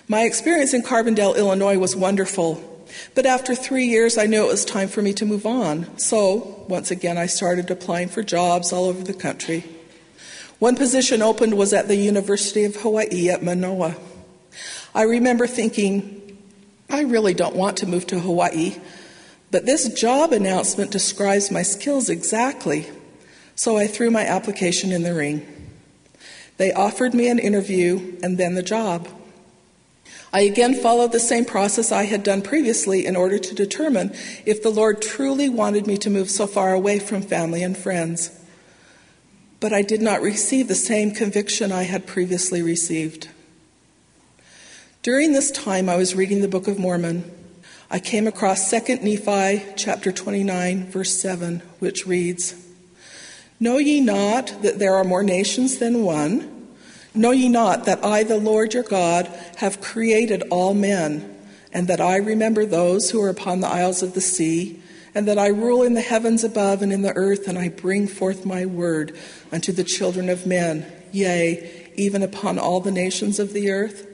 My 0.07 0.23
experience 0.23 0.73
in 0.73 0.83
Carbondale, 0.83 1.37
Illinois 1.37 1.79
was 1.79 1.97
wonderful, 1.97 2.87
but 3.17 3.27
after 3.27 3.57
three 3.57 3.87
years 3.87 4.17
I 4.17 4.27
knew 4.27 4.45
it 4.45 4.53
was 4.53 4.65
time 4.65 4.87
for 4.87 5.03
me 5.03 5.13
to 5.15 5.27
move 5.27 5.47
on. 5.47 5.99
So, 5.99 6.65
once 6.69 6.93
again, 6.93 7.19
I 7.19 7.27
started 7.27 7.73
applying 7.73 8.09
for 8.09 8.23
jobs 8.23 8.73
all 8.73 8.85
over 8.85 9.03
the 9.03 9.13
country. 9.13 9.65
One 10.59 10.75
position 10.75 11.21
opened 11.21 11.55
was 11.55 11.75
at 11.75 11.87
the 11.87 11.97
University 11.97 12.65
of 12.65 12.77
Hawaii 12.77 13.29
at 13.29 13.43
Manoa. 13.43 13.97
I 14.95 15.03
remember 15.03 15.47
thinking, 15.47 16.39
I 16.89 17.03
really 17.03 17.35
don't 17.35 17.55
want 17.55 17.77
to 17.79 17.87
move 17.87 18.07
to 18.07 18.21
Hawaii, 18.21 18.77
but 19.51 19.67
this 19.67 19.93
job 19.93 20.33
announcement 20.33 20.91
describes 20.91 21.51
my 21.51 21.61
skills 21.61 22.09
exactly. 22.09 22.87
So 23.55 23.77
I 23.77 23.87
threw 23.87 24.11
my 24.11 24.23
application 24.23 24.93
in 24.93 25.03
the 25.03 25.13
ring. 25.13 25.47
They 26.57 26.73
offered 26.73 27.13
me 27.13 27.29
an 27.29 27.39
interview 27.39 28.17
and 28.23 28.39
then 28.39 28.55
the 28.55 28.63
job. 28.63 29.09
I 30.33 30.41
again 30.41 30.75
followed 30.75 31.13
the 31.13 31.21
same 31.21 31.45
process 31.45 31.93
I 31.93 32.05
had 32.05 32.23
done 32.23 32.41
previously 32.41 33.05
in 33.05 33.15
order 33.15 33.39
to 33.39 33.55
determine 33.55 34.15
if 34.47 34.63
the 34.63 34.71
Lord 34.71 35.03
truly 35.03 35.51
wanted 35.51 35.87
me 35.87 35.99
to 35.99 36.11
move 36.11 36.31
so 36.31 36.47
far 36.47 36.73
away 36.73 36.99
from 36.99 37.21
family 37.21 37.63
and 37.63 37.77
friends 37.77 38.31
but 39.61 39.73
I 39.73 39.83
did 39.83 40.03
not 40.03 40.23
receive 40.23 40.69
the 40.69 40.75
same 40.75 41.13
conviction 41.13 41.73
I 41.73 41.85
had 41.85 42.07
previously 42.07 42.63
received. 42.63 43.29
During 45.03 45.33
this 45.33 45.51
time, 45.51 45.89
I 45.89 45.97
was 45.97 46.15
reading 46.15 46.41
the 46.41 46.49
Book 46.49 46.67
of 46.67 46.79
Mormon. 46.79 47.31
I 47.91 48.01
came 48.01 48.27
across 48.27 48.71
2 48.71 48.97
Nephi 48.97 49.65
chapter 49.77 50.11
29, 50.11 50.91
verse 50.91 51.21
7, 51.21 51.63
which 51.79 52.07
reads 52.07 52.55
Know 53.61 53.79
ye 53.79 54.01
not 54.01 54.63
that 54.63 54.79
there 54.79 54.97
are 54.97 55.05
more 55.05 55.23
nations 55.23 55.79
than 55.79 56.03
one? 56.03 56.69
Know 57.15 57.31
ye 57.31 57.49
not 57.49 57.87
that 57.87 58.05
I, 58.05 58.25
the 58.25 58.37
Lord 58.37 58.75
your 58.75 58.83
God, 58.83 59.27
have 59.57 59.81
created 59.81 60.43
all 60.51 60.75
men, 60.75 61.35
and 61.73 61.89
that 61.89 62.01
I 62.01 62.17
remember 62.17 62.67
those 62.67 63.11
who 63.11 63.23
are 63.23 63.31
upon 63.31 63.61
the 63.61 63.69
isles 63.69 64.03
of 64.03 64.13
the 64.13 64.21
sea? 64.21 64.83
And 65.17 65.27
that 65.27 65.39
I 65.39 65.47
rule 65.47 65.83
in 65.83 65.95
the 65.95 66.03
heavens 66.03 66.45
above 66.45 66.83
and 66.83 66.93
in 66.93 67.01
the 67.01 67.17
earth, 67.17 67.49
and 67.49 67.59
I 67.59 67.71
bring 67.71 68.07
forth 68.07 68.45
my 68.45 68.67
word 68.67 69.17
unto 69.51 69.73
the 69.73 69.83
children 69.83 70.29
of 70.29 70.47
men, 70.47 70.85
yea, 71.11 71.91
even 71.97 72.23
upon 72.23 72.59
all 72.59 72.81
the 72.81 72.91
nations 72.91 73.39
of 73.39 73.55
the 73.55 73.71
earth? 73.71 74.07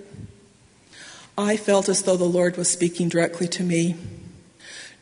I 1.37 1.57
felt 1.57 1.88
as 1.88 2.05
though 2.05 2.17
the 2.17 2.25
Lord 2.25 2.57
was 2.57 2.71
speaking 2.71 3.09
directly 3.09 3.49
to 3.49 3.65
me. 3.65 3.97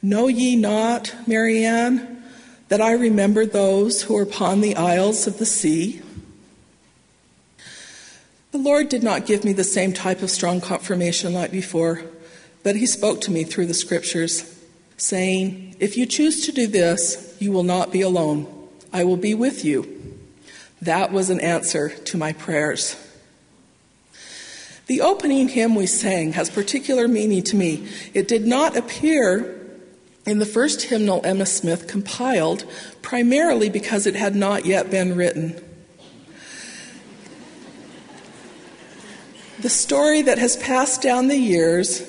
Know 0.00 0.26
ye 0.26 0.56
not, 0.56 1.14
Marianne, 1.26 2.24
that 2.68 2.80
I 2.80 2.92
remember 2.92 3.44
those 3.44 4.00
who 4.00 4.16
are 4.16 4.22
upon 4.22 4.62
the 4.62 4.76
isles 4.76 5.26
of 5.26 5.36
the 5.36 5.44
sea? 5.44 6.00
The 8.52 8.58
Lord 8.58 8.88
did 8.88 9.02
not 9.02 9.26
give 9.26 9.44
me 9.44 9.52
the 9.52 9.64
same 9.64 9.92
type 9.92 10.22
of 10.22 10.30
strong 10.30 10.62
confirmation 10.62 11.34
like 11.34 11.52
before, 11.52 12.00
but 12.62 12.76
He 12.76 12.86
spoke 12.86 13.20
to 13.20 13.30
me 13.30 13.44
through 13.44 13.66
the 13.66 13.74
scriptures 13.74 14.56
saying, 15.00 15.76
If 15.80 15.96
you 15.96 16.06
choose 16.06 16.44
to 16.46 16.52
do 16.52 16.66
this, 16.66 17.36
you 17.38 17.52
will 17.52 17.62
not 17.62 17.92
be 17.92 18.02
alone. 18.02 18.46
I 18.92 19.04
will 19.04 19.16
be 19.16 19.34
with 19.34 19.64
you. 19.64 20.18
That 20.82 21.12
was 21.12 21.30
an 21.30 21.40
answer 21.40 21.90
to 21.90 22.16
my 22.16 22.32
prayers. 22.32 22.96
The 24.86 25.00
opening 25.00 25.48
hymn 25.48 25.74
we 25.74 25.86
sang 25.86 26.32
has 26.32 26.50
particular 26.50 27.06
meaning 27.06 27.42
to 27.44 27.56
me. 27.56 27.88
It 28.12 28.26
did 28.26 28.46
not 28.46 28.76
appear 28.76 29.56
in 30.26 30.38
the 30.38 30.46
first 30.46 30.82
hymnal 30.82 31.24
Emma 31.24 31.46
Smith 31.46 31.86
compiled, 31.86 32.64
primarily 33.00 33.70
because 33.70 34.06
it 34.06 34.16
had 34.16 34.34
not 34.34 34.66
yet 34.66 34.90
been 34.90 35.16
written. 35.16 35.62
The 39.60 39.68
story 39.68 40.22
that 40.22 40.38
has 40.38 40.56
passed 40.56 41.02
down 41.02 41.28
the 41.28 41.36
years 41.36 42.00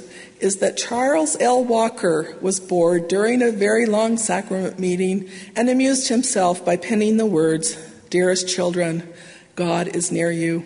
is 0.41 0.57
that 0.57 0.77
Charles 0.77 1.37
L. 1.39 1.63
Walker 1.63 2.35
was 2.41 2.59
bored 2.59 3.07
during 3.07 3.41
a 3.41 3.51
very 3.51 3.85
long 3.85 4.17
sacrament 4.17 4.79
meeting 4.79 5.29
and 5.55 5.69
amused 5.69 6.07
himself 6.09 6.65
by 6.65 6.77
penning 6.77 7.17
the 7.17 7.25
words, 7.25 7.75
Dearest 8.09 8.47
children, 8.47 9.07
God 9.55 9.87
is 9.87 10.11
near 10.11 10.31
you. 10.31 10.65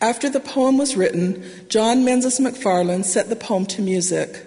After 0.00 0.28
the 0.28 0.40
poem 0.40 0.78
was 0.78 0.96
written, 0.96 1.44
John 1.68 2.04
Menzies 2.04 2.38
McFarland 2.38 3.04
set 3.04 3.28
the 3.28 3.36
poem 3.36 3.66
to 3.66 3.82
music. 3.82 4.46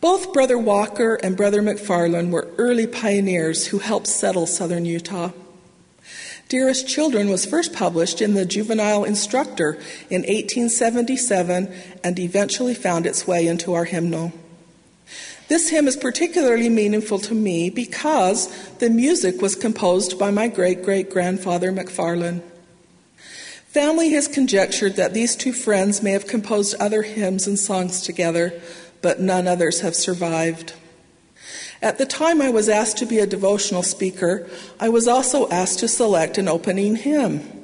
Both 0.00 0.32
Brother 0.32 0.58
Walker 0.58 1.16
and 1.16 1.36
Brother 1.36 1.60
McFarland 1.60 2.30
were 2.30 2.48
early 2.56 2.86
pioneers 2.86 3.66
who 3.66 3.78
helped 3.78 4.06
settle 4.06 4.46
southern 4.46 4.84
Utah. 4.84 5.32
Dearest 6.48 6.88
Children 6.88 7.28
was 7.28 7.44
first 7.44 7.74
published 7.74 8.22
in 8.22 8.32
the 8.32 8.46
Juvenile 8.46 9.04
Instructor 9.04 9.74
in 10.08 10.22
1877 10.22 11.70
and 12.02 12.18
eventually 12.18 12.74
found 12.74 13.04
its 13.04 13.26
way 13.26 13.46
into 13.46 13.74
our 13.74 13.84
hymnal. 13.84 14.32
This 15.48 15.68
hymn 15.68 15.86
is 15.88 15.96
particularly 15.96 16.70
meaningful 16.70 17.18
to 17.20 17.34
me 17.34 17.68
because 17.68 18.48
the 18.78 18.88
music 18.88 19.42
was 19.42 19.54
composed 19.54 20.18
by 20.18 20.30
my 20.30 20.48
great 20.48 20.82
great 20.82 21.10
grandfather 21.10 21.70
McFarland. 21.70 22.42
Family 23.66 24.10
has 24.12 24.26
conjectured 24.26 24.96
that 24.96 25.12
these 25.12 25.36
two 25.36 25.52
friends 25.52 26.02
may 26.02 26.12
have 26.12 26.26
composed 26.26 26.74
other 26.76 27.02
hymns 27.02 27.46
and 27.46 27.58
songs 27.58 28.00
together, 28.00 28.58
but 29.02 29.20
none 29.20 29.46
others 29.46 29.82
have 29.82 29.94
survived. 29.94 30.72
At 31.80 31.98
the 31.98 32.06
time 32.06 32.42
I 32.42 32.50
was 32.50 32.68
asked 32.68 32.98
to 32.98 33.06
be 33.06 33.20
a 33.20 33.26
devotional 33.26 33.84
speaker, 33.84 34.48
I 34.80 34.88
was 34.88 35.06
also 35.06 35.48
asked 35.48 35.78
to 35.80 35.88
select 35.88 36.36
an 36.36 36.48
opening 36.48 36.96
hymn. 36.96 37.58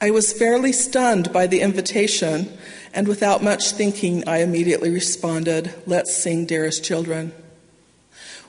I 0.00 0.10
was 0.10 0.32
fairly 0.32 0.72
stunned 0.72 1.32
by 1.32 1.46
the 1.46 1.60
invitation, 1.60 2.56
and 2.94 3.06
without 3.06 3.42
much 3.42 3.72
thinking, 3.72 4.26
I 4.26 4.38
immediately 4.38 4.90
responded, 4.90 5.74
Let's 5.86 6.16
sing, 6.16 6.46
dearest 6.46 6.82
children. 6.82 7.32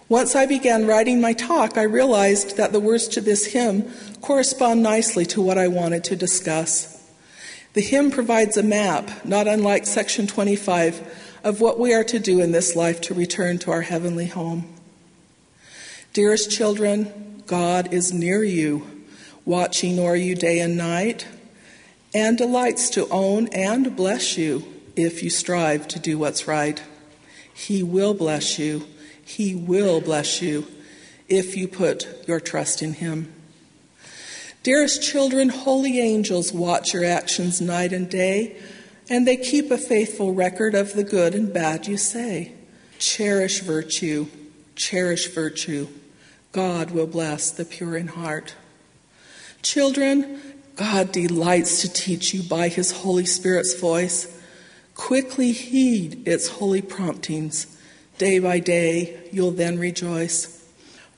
Once 0.10 0.38
I 0.38 0.46
began 0.46 0.88
writing 0.88 1.20
my 1.20 1.34
talk, 1.34 1.78
I 1.78 1.84
realized 1.84 2.56
that 2.56 2.72
the 2.72 2.80
words 2.80 3.10
to 3.10 3.22
this 3.22 3.48
hymn 3.48 3.92
correspond 4.22 4.82
nicely 4.82 5.26
to 5.28 5.42
what 5.42 5.58
I 5.58 5.68
wanted 5.68 6.06
to 6.06 6.16
discuss. 6.16 6.94
The 7.74 7.82
hymn 7.82 8.10
provides 8.10 8.56
a 8.56 8.64
map, 8.64 9.26
not 9.26 9.48
unlike 9.48 9.86
section 9.86 10.28
25, 10.28 11.40
of 11.44 11.60
what 11.60 11.78
we 11.78 11.94
are 11.94 12.06
to 12.06 12.20
do 12.20 12.40
in 12.40 12.54
this 12.54 12.74
life 12.74 13.02
to 13.02 13.14
return 13.14 13.58
to 13.60 13.72
our 13.72 13.82
heavenly 13.82 14.28
home. 14.28 14.77
Dearest 16.14 16.50
children, 16.50 17.44
God 17.46 17.94
is 17.94 18.12
near 18.12 18.44
you, 18.44 19.06
watching 19.46 20.00
o'er 20.00 20.16
you 20.16 20.36
day 20.36 20.60
and 20.60 20.78
night, 20.78 21.28
and 22.14 22.38
delights 22.38 22.90
to 22.92 23.08
own 23.10 23.48
and 23.50 23.96
bless 23.96 24.38
you 24.38 24.66
if 24.96 25.22
you 25.24 25.30
strive 25.30 25.88
to 25.90 26.00
do 26.00 26.18
what's 26.18 26.48
right. 26.48 26.82
He 27.54 27.84
will 27.84 28.14
bless 28.14 28.58
you 28.58 28.88
he 29.28 29.54
will 29.54 30.00
bless 30.00 30.42
you 30.42 30.66
if 31.28 31.58
you 31.58 31.68
put 31.68 32.08
your 32.30 32.40
trust 32.40 32.82
in 32.82 32.94
Him. 32.94 33.34
Dearest 34.64 35.04
children, 35.04 35.50
holy 35.50 36.00
angels 36.00 36.54
watch 36.54 36.94
your 36.94 37.04
actions 37.04 37.60
night 37.60 37.92
and 37.92 38.10
day, 38.10 38.56
and 39.10 39.28
they 39.28 39.36
keep 39.36 39.70
a 39.70 39.78
faithful 39.78 40.34
record 40.34 40.76
of 40.76 40.94
the 40.94 41.04
good 41.04 41.36
and 41.36 41.54
bad 41.54 41.88
you 41.88 41.98
say. 41.98 42.54
Cherish 43.00 43.60
virtue, 43.60 44.28
cherish 44.78 45.28
virtue. 45.28 45.88
God 46.54 46.92
will 46.92 47.08
bless 47.08 47.52
the 47.52 47.66
pure 47.66 47.98
in 47.98 48.08
heart. 48.08 48.56
Children, 49.62 50.40
God 50.78 51.12
delights 51.12 51.82
to 51.82 51.92
teach 51.92 52.34
you 52.34 52.42
by 52.44 52.70
His 52.70 52.92
Holy 52.92 53.26
Spirit's 53.26 53.78
voice. 53.78 54.34
Quickly 54.96 55.52
heed 55.52 56.26
its 56.26 56.48
holy 56.48 56.82
promptings 56.82 57.78
Day 58.18 58.40
by 58.40 58.60
day, 58.60 59.16
you'll 59.32 59.52
then 59.52 59.78
rejoice. 59.78 60.66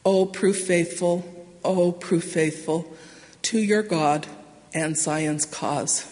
O 0.05 0.25
prove 0.25 0.57
faithful, 0.57 1.23
O 1.63 1.93
prove 1.93 2.25
faithful 2.25 2.93
to 3.43 3.59
your 3.59 3.83
God 3.83 4.27
and 4.73 4.97
Zion's 4.97 5.45
cause. 5.45 6.05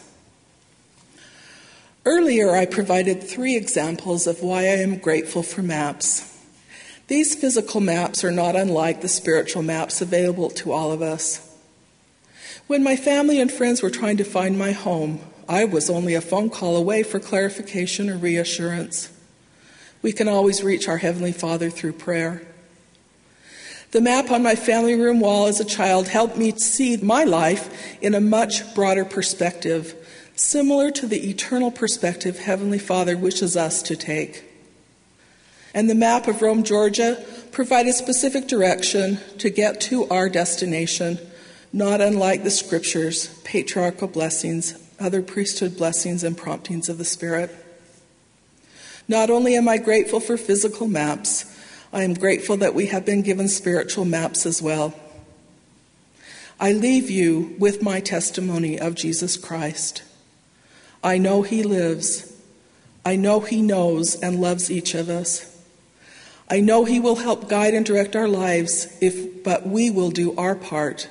Earlier, 2.06 2.56
I 2.56 2.66
provided 2.66 3.22
three 3.22 3.58
examples 3.58 4.28
of 4.28 4.42
why 4.42 4.62
I 4.62 4.78
am 4.78 4.98
grateful 4.98 5.44
for 5.44 5.62
maps. 5.62 6.37
These 7.08 7.36
physical 7.36 7.80
maps 7.80 8.24
are 8.26 8.32
not 8.32 8.58
unlike 8.58 9.00
the 9.00 9.08
spiritual 9.08 9.63
maps 9.63 10.02
available 10.02 10.50
to 10.52 10.74
all 10.74 10.91
of 10.91 11.02
us. 11.02 11.56
When 12.67 12.84
my 12.84 12.98
family 12.98 13.39
and 13.39 13.50
friends 13.50 13.82
were 13.82 13.89
trying 13.89 14.17
to 14.17 14.26
find 14.26 14.58
my 14.58 14.74
home, 14.74 15.22
I 15.48 15.63
was 15.63 15.89
only 15.89 16.15
a 16.15 16.22
phone 16.22 16.50
call 16.50 16.76
away 16.76 17.04
for 17.04 17.22
clarification 17.22 18.10
or 18.10 18.17
reassurance. 18.17 19.10
We 20.02 20.12
can 20.12 20.28
always 20.28 20.63
reach 20.63 20.89
our 20.89 20.98
Heavenly 20.98 21.32
Father 21.32 21.70
through 21.70 21.93
prayer. 21.93 22.41
The 23.91 24.02
map 24.02 24.30
on 24.30 24.43
my 24.43 24.56
family 24.56 24.96
room 24.96 25.22
wall 25.22 25.48
as 25.48 25.62
a 25.62 25.65
child 25.65 26.10
helped 26.10 26.36
me 26.36 26.52
see 26.52 26.98
my 26.98 27.24
life 27.24 27.98
in 28.02 28.15
a 28.15 28.20
much 28.20 28.76
broader 28.76 29.06
perspective, 29.06 29.96
similar 30.36 30.91
to 30.91 31.08
the 31.08 31.30
eternal 31.30 31.72
perspective 31.72 32.39
Heavenly 32.39 32.80
Father 32.80 33.15
wishes 33.15 33.56
us 33.56 33.82
to 33.84 33.96
take. 33.96 34.43
And 35.78 35.88
the 35.88 35.94
map 35.94 36.28
of 36.28 36.42
Rome, 36.42 36.63
Georgia, 36.63 37.24
provided 37.52 37.94
specific 37.94 38.48
direction 38.48 39.20
to 39.38 39.52
get 39.52 39.80
to 39.82 40.10
our 40.10 40.28
destination, 40.28 41.20
not 41.72 42.02
unlike 42.02 42.44
the 42.44 42.50
scriptures, 42.50 43.28
patriarchal 43.44 44.08
blessings, 44.08 44.74
other 45.00 45.22
priesthood 45.22 45.78
blessings, 45.78 46.24
and 46.24 46.36
promptings 46.36 46.90
of 46.90 46.98
the 46.98 47.06
Spirit. 47.06 47.56
Not 49.08 49.30
only 49.30 49.56
am 49.56 49.70
I 49.70 49.78
grateful 49.78 50.20
for 50.20 50.36
physical 50.36 50.88
maps, 50.88 51.46
I 51.94 52.02
am 52.02 52.16
grateful 52.16 52.58
that 52.58 52.74
we 52.74 52.88
have 52.88 53.06
been 53.06 53.22
given 53.22 53.48
spiritual 53.48 54.06
maps 54.06 54.48
as 54.48 54.63
well. 54.63 54.96
I 56.60 56.74
leave 56.74 57.12
you 57.12 57.56
with 57.60 57.84
my 57.84 58.00
testimony 58.00 58.80
of 58.80 58.96
Jesus 58.96 59.38
Christ. 59.38 60.02
I 61.04 61.20
know 61.20 61.44
He 61.44 61.62
lives. 61.62 62.36
I 63.06 63.16
know 63.16 63.42
He 63.42 63.62
knows 63.62 64.16
and 64.16 64.42
loves 64.42 64.72
each 64.72 64.96
of 64.96 65.08
us. 65.08 65.54
I 66.50 66.62
know 66.62 66.86
He 66.86 67.00
will 67.00 67.18
help 67.18 67.50
guide 67.50 67.74
and 67.74 67.86
direct 67.86 68.16
our 68.16 68.28
lives 68.28 68.98
if 69.02 69.44
but 69.44 69.68
we 69.68 69.90
will 69.90 70.12
do 70.12 70.36
our 70.38 70.56
part. 70.56 71.08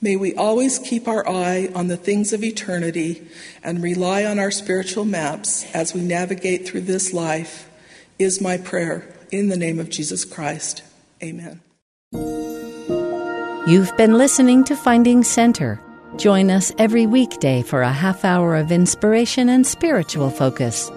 May 0.00 0.16
we 0.16 0.34
always 0.34 0.80
keep 0.80 1.06
our 1.06 1.28
eye 1.28 1.70
on 1.76 1.86
the 1.86 1.96
things 1.96 2.32
of 2.32 2.42
eternity 2.42 3.22
and 3.62 3.80
rely 3.80 4.24
on 4.24 4.40
our 4.40 4.50
spiritual 4.50 5.04
maps 5.04 5.64
as 5.72 5.94
we 5.94 6.00
navigate 6.00 6.66
through 6.66 6.80
this 6.80 7.12
life, 7.12 7.70
is 8.18 8.40
my 8.40 8.56
prayer 8.56 9.14
in 9.30 9.48
the 9.48 9.56
name 9.56 9.78
of 9.78 9.90
Jesus 9.90 10.24
Christ. 10.24 10.82
Amen. 11.22 11.60
You've 13.64 13.96
been 13.96 14.18
listening 14.18 14.64
to 14.64 14.74
Finding 14.74 15.22
Center. 15.22 15.80
Join 16.16 16.50
us 16.50 16.72
every 16.78 17.06
weekday 17.06 17.62
for 17.62 17.82
a 17.82 17.92
half 17.92 18.24
hour 18.24 18.56
of 18.56 18.72
inspiration 18.72 19.48
and 19.48 19.64
spiritual 19.64 20.30
focus. 20.30 20.90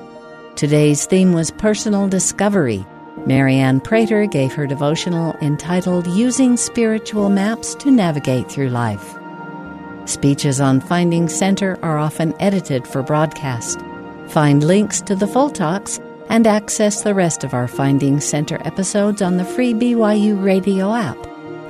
Today's 0.55 1.05
theme 1.05 1.33
was 1.33 1.51
personal 1.51 2.07
discovery. 2.07 2.83
Marianne 3.25 3.79
Prater 3.79 4.27
gave 4.27 4.53
her 4.53 4.67
devotional 4.67 5.35
entitled 5.41 6.05
Using 6.07 6.57
Spiritual 6.57 7.29
Maps 7.29 7.73
to 7.75 7.89
Navigate 7.89 8.51
Through 8.51 8.69
Life. 8.69 9.15
Speeches 10.05 10.61
on 10.61 10.79
Finding 10.79 11.27
Center 11.27 11.79
are 11.81 11.97
often 11.97 12.39
edited 12.39 12.87
for 12.87 13.01
broadcast. 13.01 13.79
Find 14.27 14.63
links 14.63 15.01
to 15.01 15.15
the 15.15 15.25
full 15.25 15.49
talks 15.49 15.99
and 16.29 16.45
access 16.45 17.01
the 17.01 17.15
rest 17.15 17.43
of 17.43 17.55
our 17.55 17.67
Finding 17.67 18.19
Center 18.19 18.59
episodes 18.63 19.23
on 19.23 19.37
the 19.37 19.45
free 19.45 19.73
BYU 19.73 20.43
radio 20.43 20.93
app, 20.93 21.17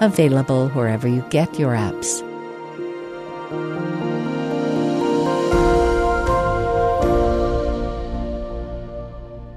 available 0.02 0.68
wherever 0.70 1.08
you 1.08 1.22
get 1.30 1.58
your 1.58 1.74
apps. 1.74 2.22